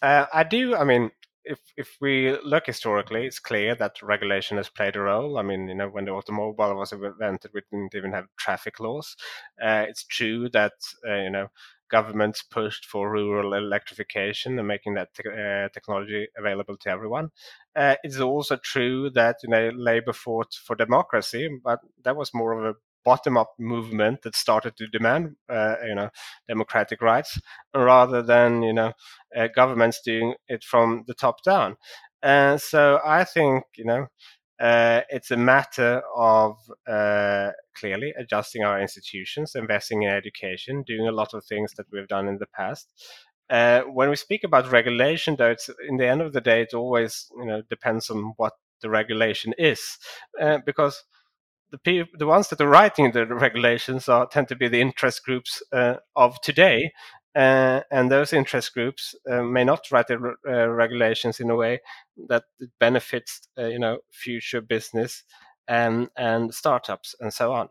Uh, 0.01 0.25
I 0.33 0.43
do. 0.43 0.75
I 0.75 0.83
mean, 0.83 1.11
if 1.45 1.59
if 1.77 1.97
we 2.01 2.37
look 2.43 2.65
historically, 2.67 3.25
it's 3.25 3.39
clear 3.39 3.75
that 3.75 4.01
regulation 4.01 4.57
has 4.57 4.69
played 4.69 4.95
a 4.95 5.01
role. 5.01 5.37
I 5.37 5.41
mean, 5.43 5.67
you 5.67 5.75
know, 5.75 5.89
when 5.89 6.05
the 6.05 6.11
automobile 6.11 6.75
was 6.75 6.91
invented, 6.93 7.51
we 7.53 7.61
didn't 7.71 7.95
even 7.95 8.11
have 8.13 8.25
traffic 8.37 8.79
laws. 8.79 9.15
Uh, 9.61 9.85
it's 9.87 10.05
true 10.05 10.49
that 10.49 10.73
uh, 11.07 11.15
you 11.15 11.29
know 11.29 11.47
governments 11.89 12.41
pushed 12.41 12.85
for 12.85 13.11
rural 13.11 13.53
electrification 13.53 14.57
and 14.57 14.67
making 14.67 14.95
that 14.95 15.13
te- 15.13 15.29
uh, 15.29 15.69
technology 15.73 16.27
available 16.37 16.75
to 16.77 16.89
everyone. 16.89 17.29
Uh, 17.75 17.95
it's 18.03 18.19
also 18.19 18.55
true 18.57 19.09
that 19.11 19.37
you 19.43 19.49
know 19.49 19.69
Labour 19.75 20.13
fought 20.13 20.53
for 20.53 20.75
democracy, 20.75 21.49
but 21.63 21.79
that 22.03 22.15
was 22.15 22.33
more 22.33 22.53
of 22.53 22.75
a 22.75 22.79
bottom-up 23.05 23.53
movement 23.59 24.21
that 24.23 24.35
started 24.35 24.75
to 24.77 24.87
demand, 24.87 25.35
uh, 25.49 25.75
you 25.85 25.95
know, 25.95 26.09
democratic 26.47 27.01
rights, 27.01 27.39
rather 27.75 28.21
than 28.21 28.61
you 28.63 28.73
know 28.73 28.93
uh, 29.35 29.47
governments 29.55 30.01
doing 30.03 30.35
it 30.47 30.63
from 30.63 31.03
the 31.07 31.13
top 31.13 31.43
down. 31.43 31.75
And 32.21 32.61
so 32.61 32.99
I 33.05 33.23
think 33.23 33.65
you 33.75 33.85
know 33.85 34.07
uh, 34.59 35.01
it's 35.09 35.31
a 35.31 35.37
matter 35.37 36.01
of 36.15 36.57
uh, 36.87 37.51
clearly 37.75 38.13
adjusting 38.17 38.63
our 38.63 38.79
institutions, 38.79 39.55
investing 39.55 40.03
in 40.03 40.09
education, 40.09 40.83
doing 40.83 41.07
a 41.07 41.11
lot 41.11 41.33
of 41.33 41.43
things 41.45 41.73
that 41.75 41.85
we've 41.91 42.07
done 42.07 42.27
in 42.27 42.37
the 42.37 42.47
past. 42.47 42.87
Uh, 43.49 43.81
when 43.81 44.09
we 44.09 44.15
speak 44.15 44.43
about 44.43 44.71
regulation, 44.71 45.35
though, 45.35 45.51
it's 45.51 45.69
in 45.87 45.97
the 45.97 46.07
end 46.07 46.21
of 46.21 46.33
the 46.33 46.41
day, 46.41 46.61
it 46.61 46.73
always 46.73 47.29
you 47.37 47.45
know 47.45 47.61
depends 47.69 48.09
on 48.09 48.33
what 48.37 48.53
the 48.81 48.89
regulation 48.89 49.53
is, 49.57 49.97
uh, 50.41 50.59
because 50.65 51.03
the 51.73 51.79
people, 51.79 52.13
the 52.19 52.27
ones 52.27 52.49
that 52.49 52.61
are 52.61 52.67
writing 52.67 53.11
the 53.11 53.25
regulations 53.25 54.07
are 54.07 54.27
tend 54.27 54.47
to 54.47 54.55
be 54.55 54.67
the 54.67 54.79
interest 54.79 55.25
groups 55.25 55.63
uh, 55.71 55.95
of 56.15 56.39
today, 56.41 56.91
uh, 57.35 57.81
and 57.89 58.11
those 58.11 58.31
interest 58.31 58.75
groups 58.75 59.15
uh, 59.29 59.41
may 59.41 59.63
not 59.63 59.91
write 59.91 60.05
the 60.07 60.19
re- 60.19 60.35
uh, 60.47 60.67
regulations 60.67 61.39
in 61.39 61.49
a 61.49 61.55
way 61.55 61.79
that 62.29 62.43
benefits, 62.79 63.49
uh, 63.57 63.65
you 63.65 63.79
know, 63.79 63.97
future 64.11 64.61
business 64.61 65.23
and 65.67 66.09
and 66.15 66.53
startups 66.53 67.15
and 67.19 67.33
so 67.33 67.51
on. 67.51 67.69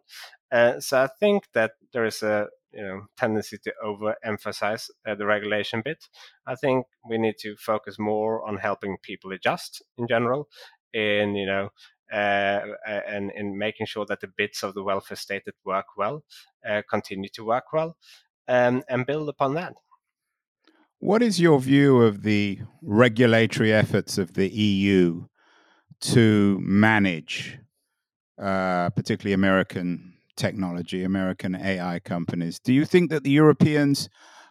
Uh, 0.50 0.80
so 0.80 1.00
I 1.00 1.08
think 1.20 1.44
that 1.54 1.72
there 1.92 2.04
is 2.04 2.24
a 2.24 2.48
you 2.72 2.82
know 2.82 3.02
tendency 3.16 3.56
to 3.58 3.72
overemphasize 3.84 4.90
uh, 5.06 5.14
the 5.14 5.26
regulation 5.26 5.80
bit. 5.84 6.08
I 6.44 6.56
think 6.56 6.86
we 7.08 7.18
need 7.18 7.36
to 7.42 7.54
focus 7.56 8.00
more 8.00 8.44
on 8.48 8.56
helping 8.56 8.96
people 9.00 9.30
adjust 9.30 9.80
in 9.96 10.08
general 10.08 10.48
in 10.92 11.36
you 11.36 11.46
know 11.46 11.68
and 12.12 13.30
in 13.34 13.56
making 13.56 13.86
sure 13.86 14.04
that 14.06 14.20
the 14.20 14.28
bits 14.36 14.62
of 14.62 14.74
the 14.74 14.82
welfare 14.82 15.16
state 15.16 15.44
that 15.46 15.54
work 15.64 15.86
well 15.96 16.24
uh, 16.68 16.82
continue 16.88 17.28
to 17.30 17.44
work 17.44 17.72
well, 17.72 17.96
um, 18.48 18.82
and 18.88 19.06
build 19.06 19.28
upon 19.28 19.54
that. 19.54 19.74
What 20.98 21.22
is 21.22 21.40
your 21.40 21.58
view 21.58 22.02
of 22.02 22.22
the 22.22 22.60
regulatory 22.80 23.72
efforts 23.72 24.18
of 24.18 24.34
the 24.34 24.48
EU 24.48 25.24
to 26.02 26.60
manage, 26.60 27.58
uh, 28.40 28.90
particularly 28.90 29.32
American 29.32 30.14
technology, 30.36 31.02
American 31.02 31.56
AI 31.56 31.98
companies? 31.98 32.60
Do 32.60 32.72
you 32.72 32.84
think 32.84 33.10
that 33.10 33.24
the 33.24 33.30
Europeans 33.30 34.08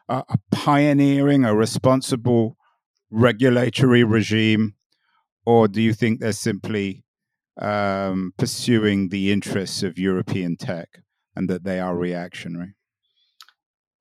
are 0.10 0.26
pioneering 0.52 1.46
a 1.46 1.56
responsible 1.56 2.58
regulatory 3.10 4.04
regime, 4.04 4.76
or 5.46 5.68
do 5.70 5.82
you 5.82 5.94
think 5.94 6.20
they're 6.20 6.34
simply 6.34 7.06
um, 7.58 8.34
pursuing 8.38 9.10
the 9.10 9.32
interests 9.32 9.84
of 9.84 9.98
European 9.98 10.56
tech 10.58 11.04
and 11.36 11.50
that 11.50 11.64
they 11.64 11.80
are 11.80 11.96
reactionary? 11.96 12.76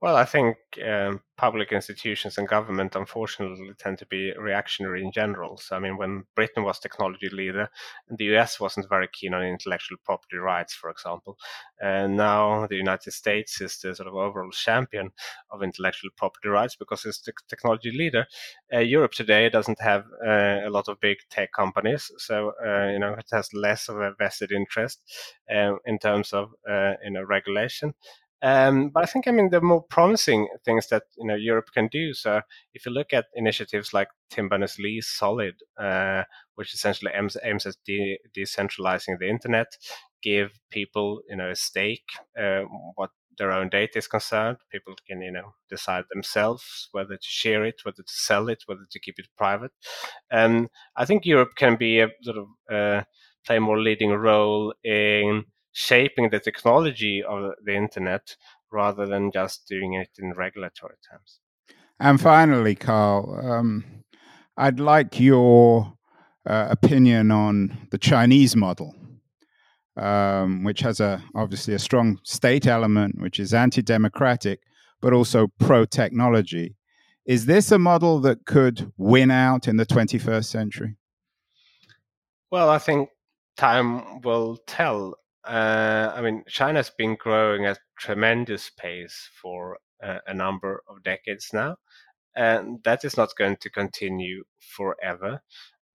Well, 0.03 0.17
I 0.17 0.25
think 0.25 0.57
um, 0.83 1.21
public 1.37 1.73
institutions 1.73 2.39
and 2.39 2.49
government, 2.49 2.97
unfortunately, 2.97 3.71
tend 3.79 3.99
to 3.99 4.07
be 4.07 4.33
reactionary 4.33 5.05
in 5.05 5.13
general. 5.13 5.59
So, 5.59 5.77
I 5.77 5.79
mean, 5.79 5.99
when 5.99 6.25
Britain 6.35 6.65
was 6.65 6.79
technology 6.79 7.29
leader, 7.29 7.69
the 8.09 8.25
US 8.37 8.59
wasn't 8.59 8.89
very 8.89 9.09
keen 9.13 9.35
on 9.35 9.43
intellectual 9.43 9.99
property 10.03 10.39
rights, 10.39 10.73
for 10.73 10.89
example. 10.89 11.37
And 11.83 12.17
now 12.17 12.67
the 12.67 12.77
United 12.77 13.13
States 13.13 13.61
is 13.61 13.79
the 13.79 13.95
sort 13.95 14.09
of 14.09 14.15
overall 14.15 14.51
champion 14.53 15.11
of 15.51 15.63
intellectual 15.63 16.09
property 16.17 16.49
rights 16.49 16.77
because 16.77 17.05
it's 17.05 17.21
the 17.21 17.35
technology 17.47 17.91
leader. 17.91 18.25
Uh, 18.73 18.79
Europe 18.79 19.13
today 19.13 19.51
doesn't 19.51 19.81
have 19.83 20.07
uh, 20.27 20.61
a 20.67 20.71
lot 20.71 20.89
of 20.89 20.99
big 21.01 21.19
tech 21.29 21.53
companies, 21.53 22.11
so 22.17 22.53
uh, 22.65 22.87
you 22.91 22.99
know 22.99 23.13
it 23.19 23.27
has 23.33 23.53
less 23.53 23.91
of 23.91 24.01
a 24.01 24.15
vested 24.19 24.51
interest 24.51 25.01
uh, 25.55 25.75
in 25.85 25.99
terms 25.99 26.33
of 26.33 26.53
uh, 26.67 26.95
you 27.05 27.11
know 27.11 27.23
regulation. 27.23 27.93
Um, 28.43 28.89
but 28.89 29.03
I 29.03 29.07
think, 29.07 29.29
I 29.29 29.33
mean, 29.33 29.51
the 29.51 29.61
more 29.61 29.83
promising 29.83 30.49
things 30.65 30.89
that 30.89 31.05
you 31.19 31.27
know 31.27 31.35
Europe 31.35 31.71
can 31.75 31.89
do. 31.89 32.15
So, 32.15 32.41
if 32.75 32.87
you 32.87 32.93
look 32.93 33.13
at 33.13 33.27
initiatives 33.35 33.93
like 33.93 34.09
Tim 34.31 34.49
Berners-Lee's 34.49 35.09
Solid, 35.09 35.57
uh, 35.79 36.25
which 36.55 36.73
essentially 36.75 37.13
aims, 37.15 37.37
aims 37.43 37.67
at 37.67 37.77
de- 37.85 38.19
decentralizing 38.37 39.19
the 39.19 39.29
internet, 39.29 39.77
give 40.23 40.59
people 40.71 41.21
you 41.29 41.37
know 41.37 41.51
a 41.51 41.57
stake 41.57 42.09
uh, 42.39 42.63
what 42.95 43.11
their 43.39 43.53
own 43.53 43.69
data 43.69 43.99
is 43.99 44.07
concerned. 44.07 44.59
People 44.71 44.95
can 45.07 45.21
you 45.23 45.33
know 45.33 45.55
decide 45.69 46.05
themselves 46.13 46.89
whether 46.93 47.17
to 47.17 47.23
share 47.23 47.65
it, 47.65 47.81
whether 47.85 48.03
to 48.03 48.13
sell 48.13 48.49
it, 48.49 48.63
whether 48.67 48.87
to 48.91 49.01
keep 49.01 49.19
it 49.19 49.29
private. 49.37 49.73
And 50.31 50.69
I 50.97 51.05
think 51.05 51.27
Europe 51.27 51.53
can 51.57 51.77
be 51.77 52.01
a 52.01 52.09
sort 52.23 52.39
of 52.39 52.47
uh, 52.73 53.03
play 53.45 53.57
a 53.57 53.61
more 53.61 53.81
leading 53.81 54.11
role 54.11 54.75
in 54.85 55.45
shaping 55.73 56.31
the 56.31 56.41
technology 56.41 57.23
of 57.23 57.53
the 57.65 57.75
internet 57.75 58.37
rather 58.71 59.07
than 59.07 59.31
just 59.33 59.67
doing 59.69 59.95
it 59.95 60.11
in 60.19 60.33
regulatory 60.33 60.97
terms. 61.11 61.41
And 61.99 62.21
finally, 62.21 62.75
Carl, 62.75 63.39
um, 63.43 63.85
I'd 64.57 64.81
like 64.81 65.21
your 65.21 65.95
uh, 66.47 66.69
opinion 66.71 67.31
on 67.31 67.87
the 67.91 67.99
Chinese 67.99 68.57
model, 68.57 68.95
um, 69.97 70.65
which 70.65 70.81
has 70.81 71.01
a 71.01 71.23
obviously 71.35 71.75
a 71.75 71.79
strong 71.79 72.19
state 72.25 72.67
element, 72.67 73.21
which 73.21 73.39
is 73.39 73.53
anti-democratic, 73.53 74.61
but 75.01 75.13
also 75.13 75.49
pro-technology. 75.59 76.77
Is 77.27 77.47
this 77.47 77.71
a 77.71 77.79
model 77.79 78.21
that 78.21 78.47
could 78.47 78.93
win 78.97 79.31
out 79.31 79.69
in 79.69 79.77
the 79.77 79.87
21st 79.87 80.47
century? 80.47 80.97
Well, 82.51 82.69
I 82.69 82.79
think 82.79 83.11
time 83.57 84.21
will 84.23 84.59
tell. 84.67 85.15
Uh, 85.45 86.13
I 86.15 86.21
mean, 86.21 86.45
China's 86.49 86.91
been 86.91 87.17
growing 87.17 87.65
at 87.67 87.79
tremendous 87.99 88.71
pace 88.71 89.29
for 89.41 89.79
uh, 90.03 90.19
a 90.27 90.35
number 90.35 90.83
of 90.89 91.03
decades 91.03 91.51
now, 91.53 91.77
and 92.37 92.83
that 92.85 93.05
is 93.05 93.17
not 93.17 93.37
going 93.37 93.57
to 93.59 93.71
continue 93.71 94.45
forever. 94.61 95.43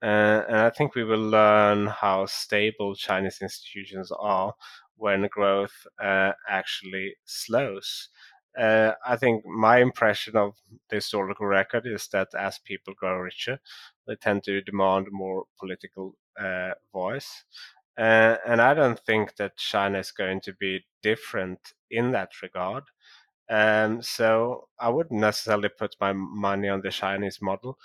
Uh, 0.03 0.43
and 0.47 0.58
I 0.58 0.69
think 0.71 0.95
we 0.95 1.03
will 1.03 1.29
learn 1.29 1.88
how 1.88 2.25
stable 2.27 2.95
Chinese 2.95 3.39
institutions 3.41 4.12
are 4.19 4.53
when 4.97 5.27
growth 5.31 5.88
uh, 6.03 6.34
actually 6.49 7.15
slows. 7.25 8.10
Uh, 8.58 8.93
I 9.05 9.17
think 9.17 9.45
my 9.45 9.79
impression 9.79 10.38
of 10.38 10.55
the 10.89 10.97
historical 10.97 11.45
record 11.45 11.86
is 11.88 12.08
that 12.10 12.29
as 12.38 12.60
people 12.60 12.93
grow 12.93 13.17
richer, 13.17 13.60
they 14.08 14.15
tend 14.15 14.43
to 14.45 14.62
demand 14.62 15.08
more 15.12 15.45
political 15.60 16.15
uh, 16.39 16.71
voice. 16.93 17.43
Uh, 17.97 18.38
and 18.45 18.62
I 18.62 18.73
don't 18.73 18.99
think 18.99 19.36
that 19.38 19.58
China 19.58 19.99
is 19.99 20.12
going 20.12 20.41
to 20.41 20.53
be 20.53 20.86
different 21.01 21.60
in 21.89 22.12
that 22.12 22.41
regard. 22.41 22.84
Um, 23.49 24.01
so 24.01 24.67
I 24.79 24.89
wouldn't 24.89 25.19
necessarily 25.19 25.69
put 25.69 25.95
my 25.99 26.13
money 26.13 26.67
on 26.67 26.81
the 26.81 26.91
Chinese 26.91 27.39
model. 27.41 27.77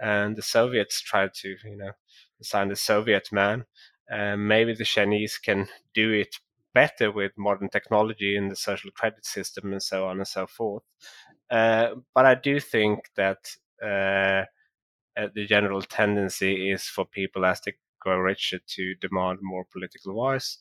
And 0.00 0.36
the 0.36 0.42
Soviets 0.42 1.00
tried 1.00 1.34
to, 1.34 1.56
you 1.64 1.76
know, 1.76 1.90
design 2.38 2.68
the 2.68 2.76
Soviet 2.76 3.30
man. 3.32 3.64
Uh, 4.10 4.36
maybe 4.36 4.74
the 4.74 4.84
Chinese 4.84 5.38
can 5.38 5.68
do 5.92 6.12
it 6.12 6.36
better 6.72 7.10
with 7.10 7.32
modern 7.36 7.68
technology 7.68 8.36
and 8.36 8.50
the 8.50 8.56
social 8.56 8.90
credit 8.92 9.26
system 9.26 9.72
and 9.72 9.82
so 9.82 10.06
on 10.06 10.18
and 10.18 10.28
so 10.28 10.46
forth. 10.46 10.84
Uh, 11.50 11.96
but 12.14 12.24
I 12.24 12.34
do 12.34 12.60
think 12.60 13.00
that 13.16 13.50
uh, 13.82 14.44
uh 15.16 15.28
the 15.34 15.46
general 15.46 15.82
tendency 15.82 16.70
is 16.70 16.84
for 16.84 17.04
people 17.06 17.44
as 17.44 17.60
they 17.62 17.72
richer 18.06 18.58
to 18.66 18.94
demand 18.96 19.38
more 19.42 19.64
political 19.72 20.14
voice. 20.14 20.58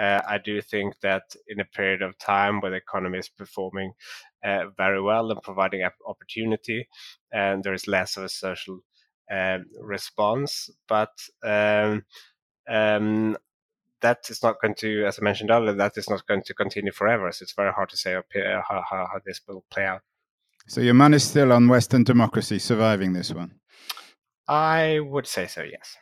Uh, 0.00 0.22
I 0.26 0.38
do 0.38 0.62
think 0.62 0.94
that 1.00 1.24
in 1.46 1.60
a 1.60 1.64
period 1.64 2.00
of 2.00 2.16
time 2.16 2.60
where 2.60 2.70
the 2.70 2.78
economy 2.78 3.18
is 3.18 3.28
performing 3.28 3.92
uh, 4.42 4.64
very 4.74 5.00
well 5.02 5.30
and 5.30 5.42
providing 5.42 5.86
opportunity, 6.06 6.88
and 7.30 7.62
there 7.62 7.74
is 7.74 7.86
less 7.86 8.16
of 8.16 8.24
a 8.24 8.28
social 8.30 8.80
um, 9.30 9.66
response, 9.78 10.70
but 10.88 11.12
um, 11.44 12.04
um, 12.66 13.36
that 14.00 14.30
is 14.30 14.42
not 14.42 14.56
going 14.62 14.74
to, 14.76 15.04
as 15.04 15.18
I 15.18 15.22
mentioned 15.22 15.50
earlier, 15.50 15.74
that 15.74 15.98
is 15.98 16.08
not 16.08 16.26
going 16.26 16.44
to 16.44 16.54
continue 16.54 16.92
forever. 16.92 17.30
So 17.30 17.42
it's 17.42 17.52
very 17.52 17.72
hard 17.72 17.90
to 17.90 17.96
say 17.98 18.14
how, 18.14 18.82
how, 18.88 19.06
how 19.12 19.20
this 19.26 19.42
will 19.46 19.64
play 19.70 19.84
out. 19.84 20.00
So 20.66 20.80
your 20.80 20.94
money 20.94 21.16
is 21.16 21.24
still 21.24 21.52
on 21.52 21.68
Western 21.68 22.04
democracy 22.04 22.58
surviving 22.58 23.12
this 23.12 23.34
one? 23.34 23.56
I 24.48 25.00
would 25.00 25.26
say 25.26 25.46
so, 25.46 25.62
yes 25.62 25.96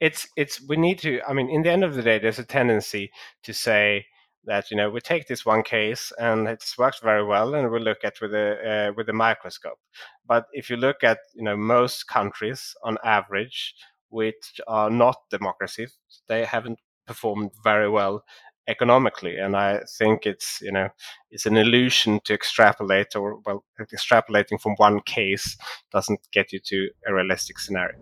it's 0.00 0.26
it's 0.36 0.66
we 0.66 0.76
need 0.76 0.98
to 0.98 1.20
i 1.28 1.32
mean 1.32 1.48
in 1.48 1.62
the 1.62 1.70
end 1.70 1.84
of 1.84 1.94
the 1.94 2.02
day 2.02 2.18
there's 2.18 2.38
a 2.38 2.44
tendency 2.44 3.10
to 3.42 3.52
say 3.52 4.06
that 4.44 4.70
you 4.70 4.76
know 4.76 4.90
we 4.90 5.00
take 5.00 5.26
this 5.26 5.44
one 5.44 5.62
case 5.62 6.12
and 6.18 6.48
it's 6.48 6.78
worked 6.78 7.02
very 7.02 7.24
well 7.24 7.54
and 7.54 7.70
we 7.70 7.78
look 7.78 7.98
at 8.04 8.20
with 8.20 8.34
a 8.34 8.88
uh, 8.88 8.92
with 8.96 9.08
a 9.08 9.12
microscope. 9.12 9.78
But 10.26 10.46
if 10.52 10.70
you 10.70 10.76
look 10.76 11.04
at 11.04 11.18
you 11.34 11.44
know 11.44 11.56
most 11.56 12.08
countries 12.08 12.74
on 12.82 12.96
average 13.04 13.74
which 14.08 14.60
are 14.66 14.90
not 14.90 15.16
democracies 15.30 15.96
they 16.26 16.44
haven't 16.44 16.78
performed 17.06 17.50
very 17.62 17.88
well 17.88 18.22
economically. 18.68 19.36
And 19.36 19.56
i 19.56 19.80
think 19.98 20.26
it's 20.26 20.60
you 20.62 20.72
know 20.72 20.88
it's 21.30 21.46
an 21.46 21.56
illusion 21.56 22.20
to 22.24 22.34
extrapolate 22.34 23.14
or 23.16 23.40
well 23.44 23.64
extrapolating 23.80 24.60
from 24.60 24.74
one 24.76 25.00
case 25.00 25.56
doesn't 25.92 26.20
get 26.32 26.52
you 26.52 26.60
to 26.64 26.88
a 27.06 27.12
realistic 27.12 27.58
scenario 27.58 27.98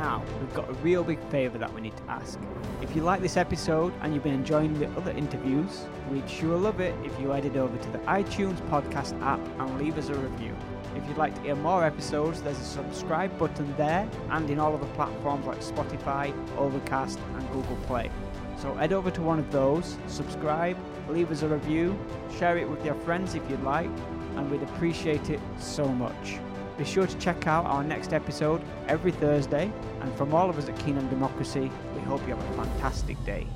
now, 0.00 0.24
we've 0.40 0.54
got 0.54 0.66
a 0.66 0.72
real 0.74 1.04
big 1.04 1.20
favour 1.28 1.58
that 1.58 1.70
we 1.74 1.82
need 1.82 1.94
to 1.94 2.02
ask. 2.04 2.38
If 2.80 2.96
you 2.96 3.02
like 3.02 3.20
this 3.20 3.36
episode 3.36 3.92
and 4.00 4.14
you've 4.14 4.22
been 4.22 4.32
enjoying 4.32 4.72
the 4.80 4.88
other 4.92 5.10
interviews, 5.10 5.84
we'd 6.10 6.28
sure 6.28 6.56
love 6.56 6.80
it 6.80 6.94
if 7.04 7.20
you 7.20 7.28
headed 7.28 7.58
over 7.58 7.76
to 7.76 7.90
the 7.90 7.98
iTunes 7.98 8.58
podcast 8.70 9.20
app 9.20 9.40
and 9.58 9.78
leave 9.78 9.98
us 9.98 10.08
a 10.08 10.14
review. 10.14 10.56
If 10.96 11.06
you'd 11.06 11.18
like 11.18 11.34
to 11.34 11.42
hear 11.42 11.54
more 11.54 11.84
episodes, 11.84 12.40
there's 12.40 12.58
a 12.58 12.64
subscribe 12.64 13.38
button 13.38 13.74
there 13.76 14.08
and 14.30 14.48
in 14.48 14.58
all 14.58 14.74
of 14.74 14.80
the 14.80 14.86
platforms 14.98 15.44
like 15.44 15.60
Spotify, 15.60 16.32
Overcast, 16.56 17.18
and 17.36 17.52
Google 17.52 17.76
Play. 17.86 18.10
So 18.56 18.72
head 18.76 18.94
over 18.94 19.10
to 19.10 19.20
one 19.20 19.38
of 19.38 19.52
those, 19.52 19.98
subscribe, 20.06 20.78
leave 21.10 21.30
us 21.30 21.42
a 21.42 21.48
review, 21.48 21.98
share 22.38 22.56
it 22.56 22.68
with 22.68 22.82
your 22.86 22.94
friends 22.94 23.34
if 23.34 23.42
you'd 23.50 23.62
like, 23.62 23.90
and 24.36 24.50
we'd 24.50 24.62
appreciate 24.62 25.28
it 25.28 25.40
so 25.58 25.86
much. 25.86 26.38
Be 26.80 26.86
sure 26.86 27.06
to 27.06 27.18
check 27.18 27.46
out 27.46 27.66
our 27.66 27.84
next 27.84 28.14
episode 28.14 28.62
every 28.88 29.12
Thursday. 29.12 29.70
And 30.00 30.14
from 30.14 30.32
all 30.32 30.48
of 30.48 30.56
us 30.56 30.66
at 30.66 30.78
Keen 30.78 30.96
on 30.96 31.10
Democracy, 31.10 31.70
we 31.94 32.00
hope 32.00 32.26
you 32.26 32.34
have 32.34 32.42
a 32.42 32.64
fantastic 32.64 33.22
day. 33.26 33.46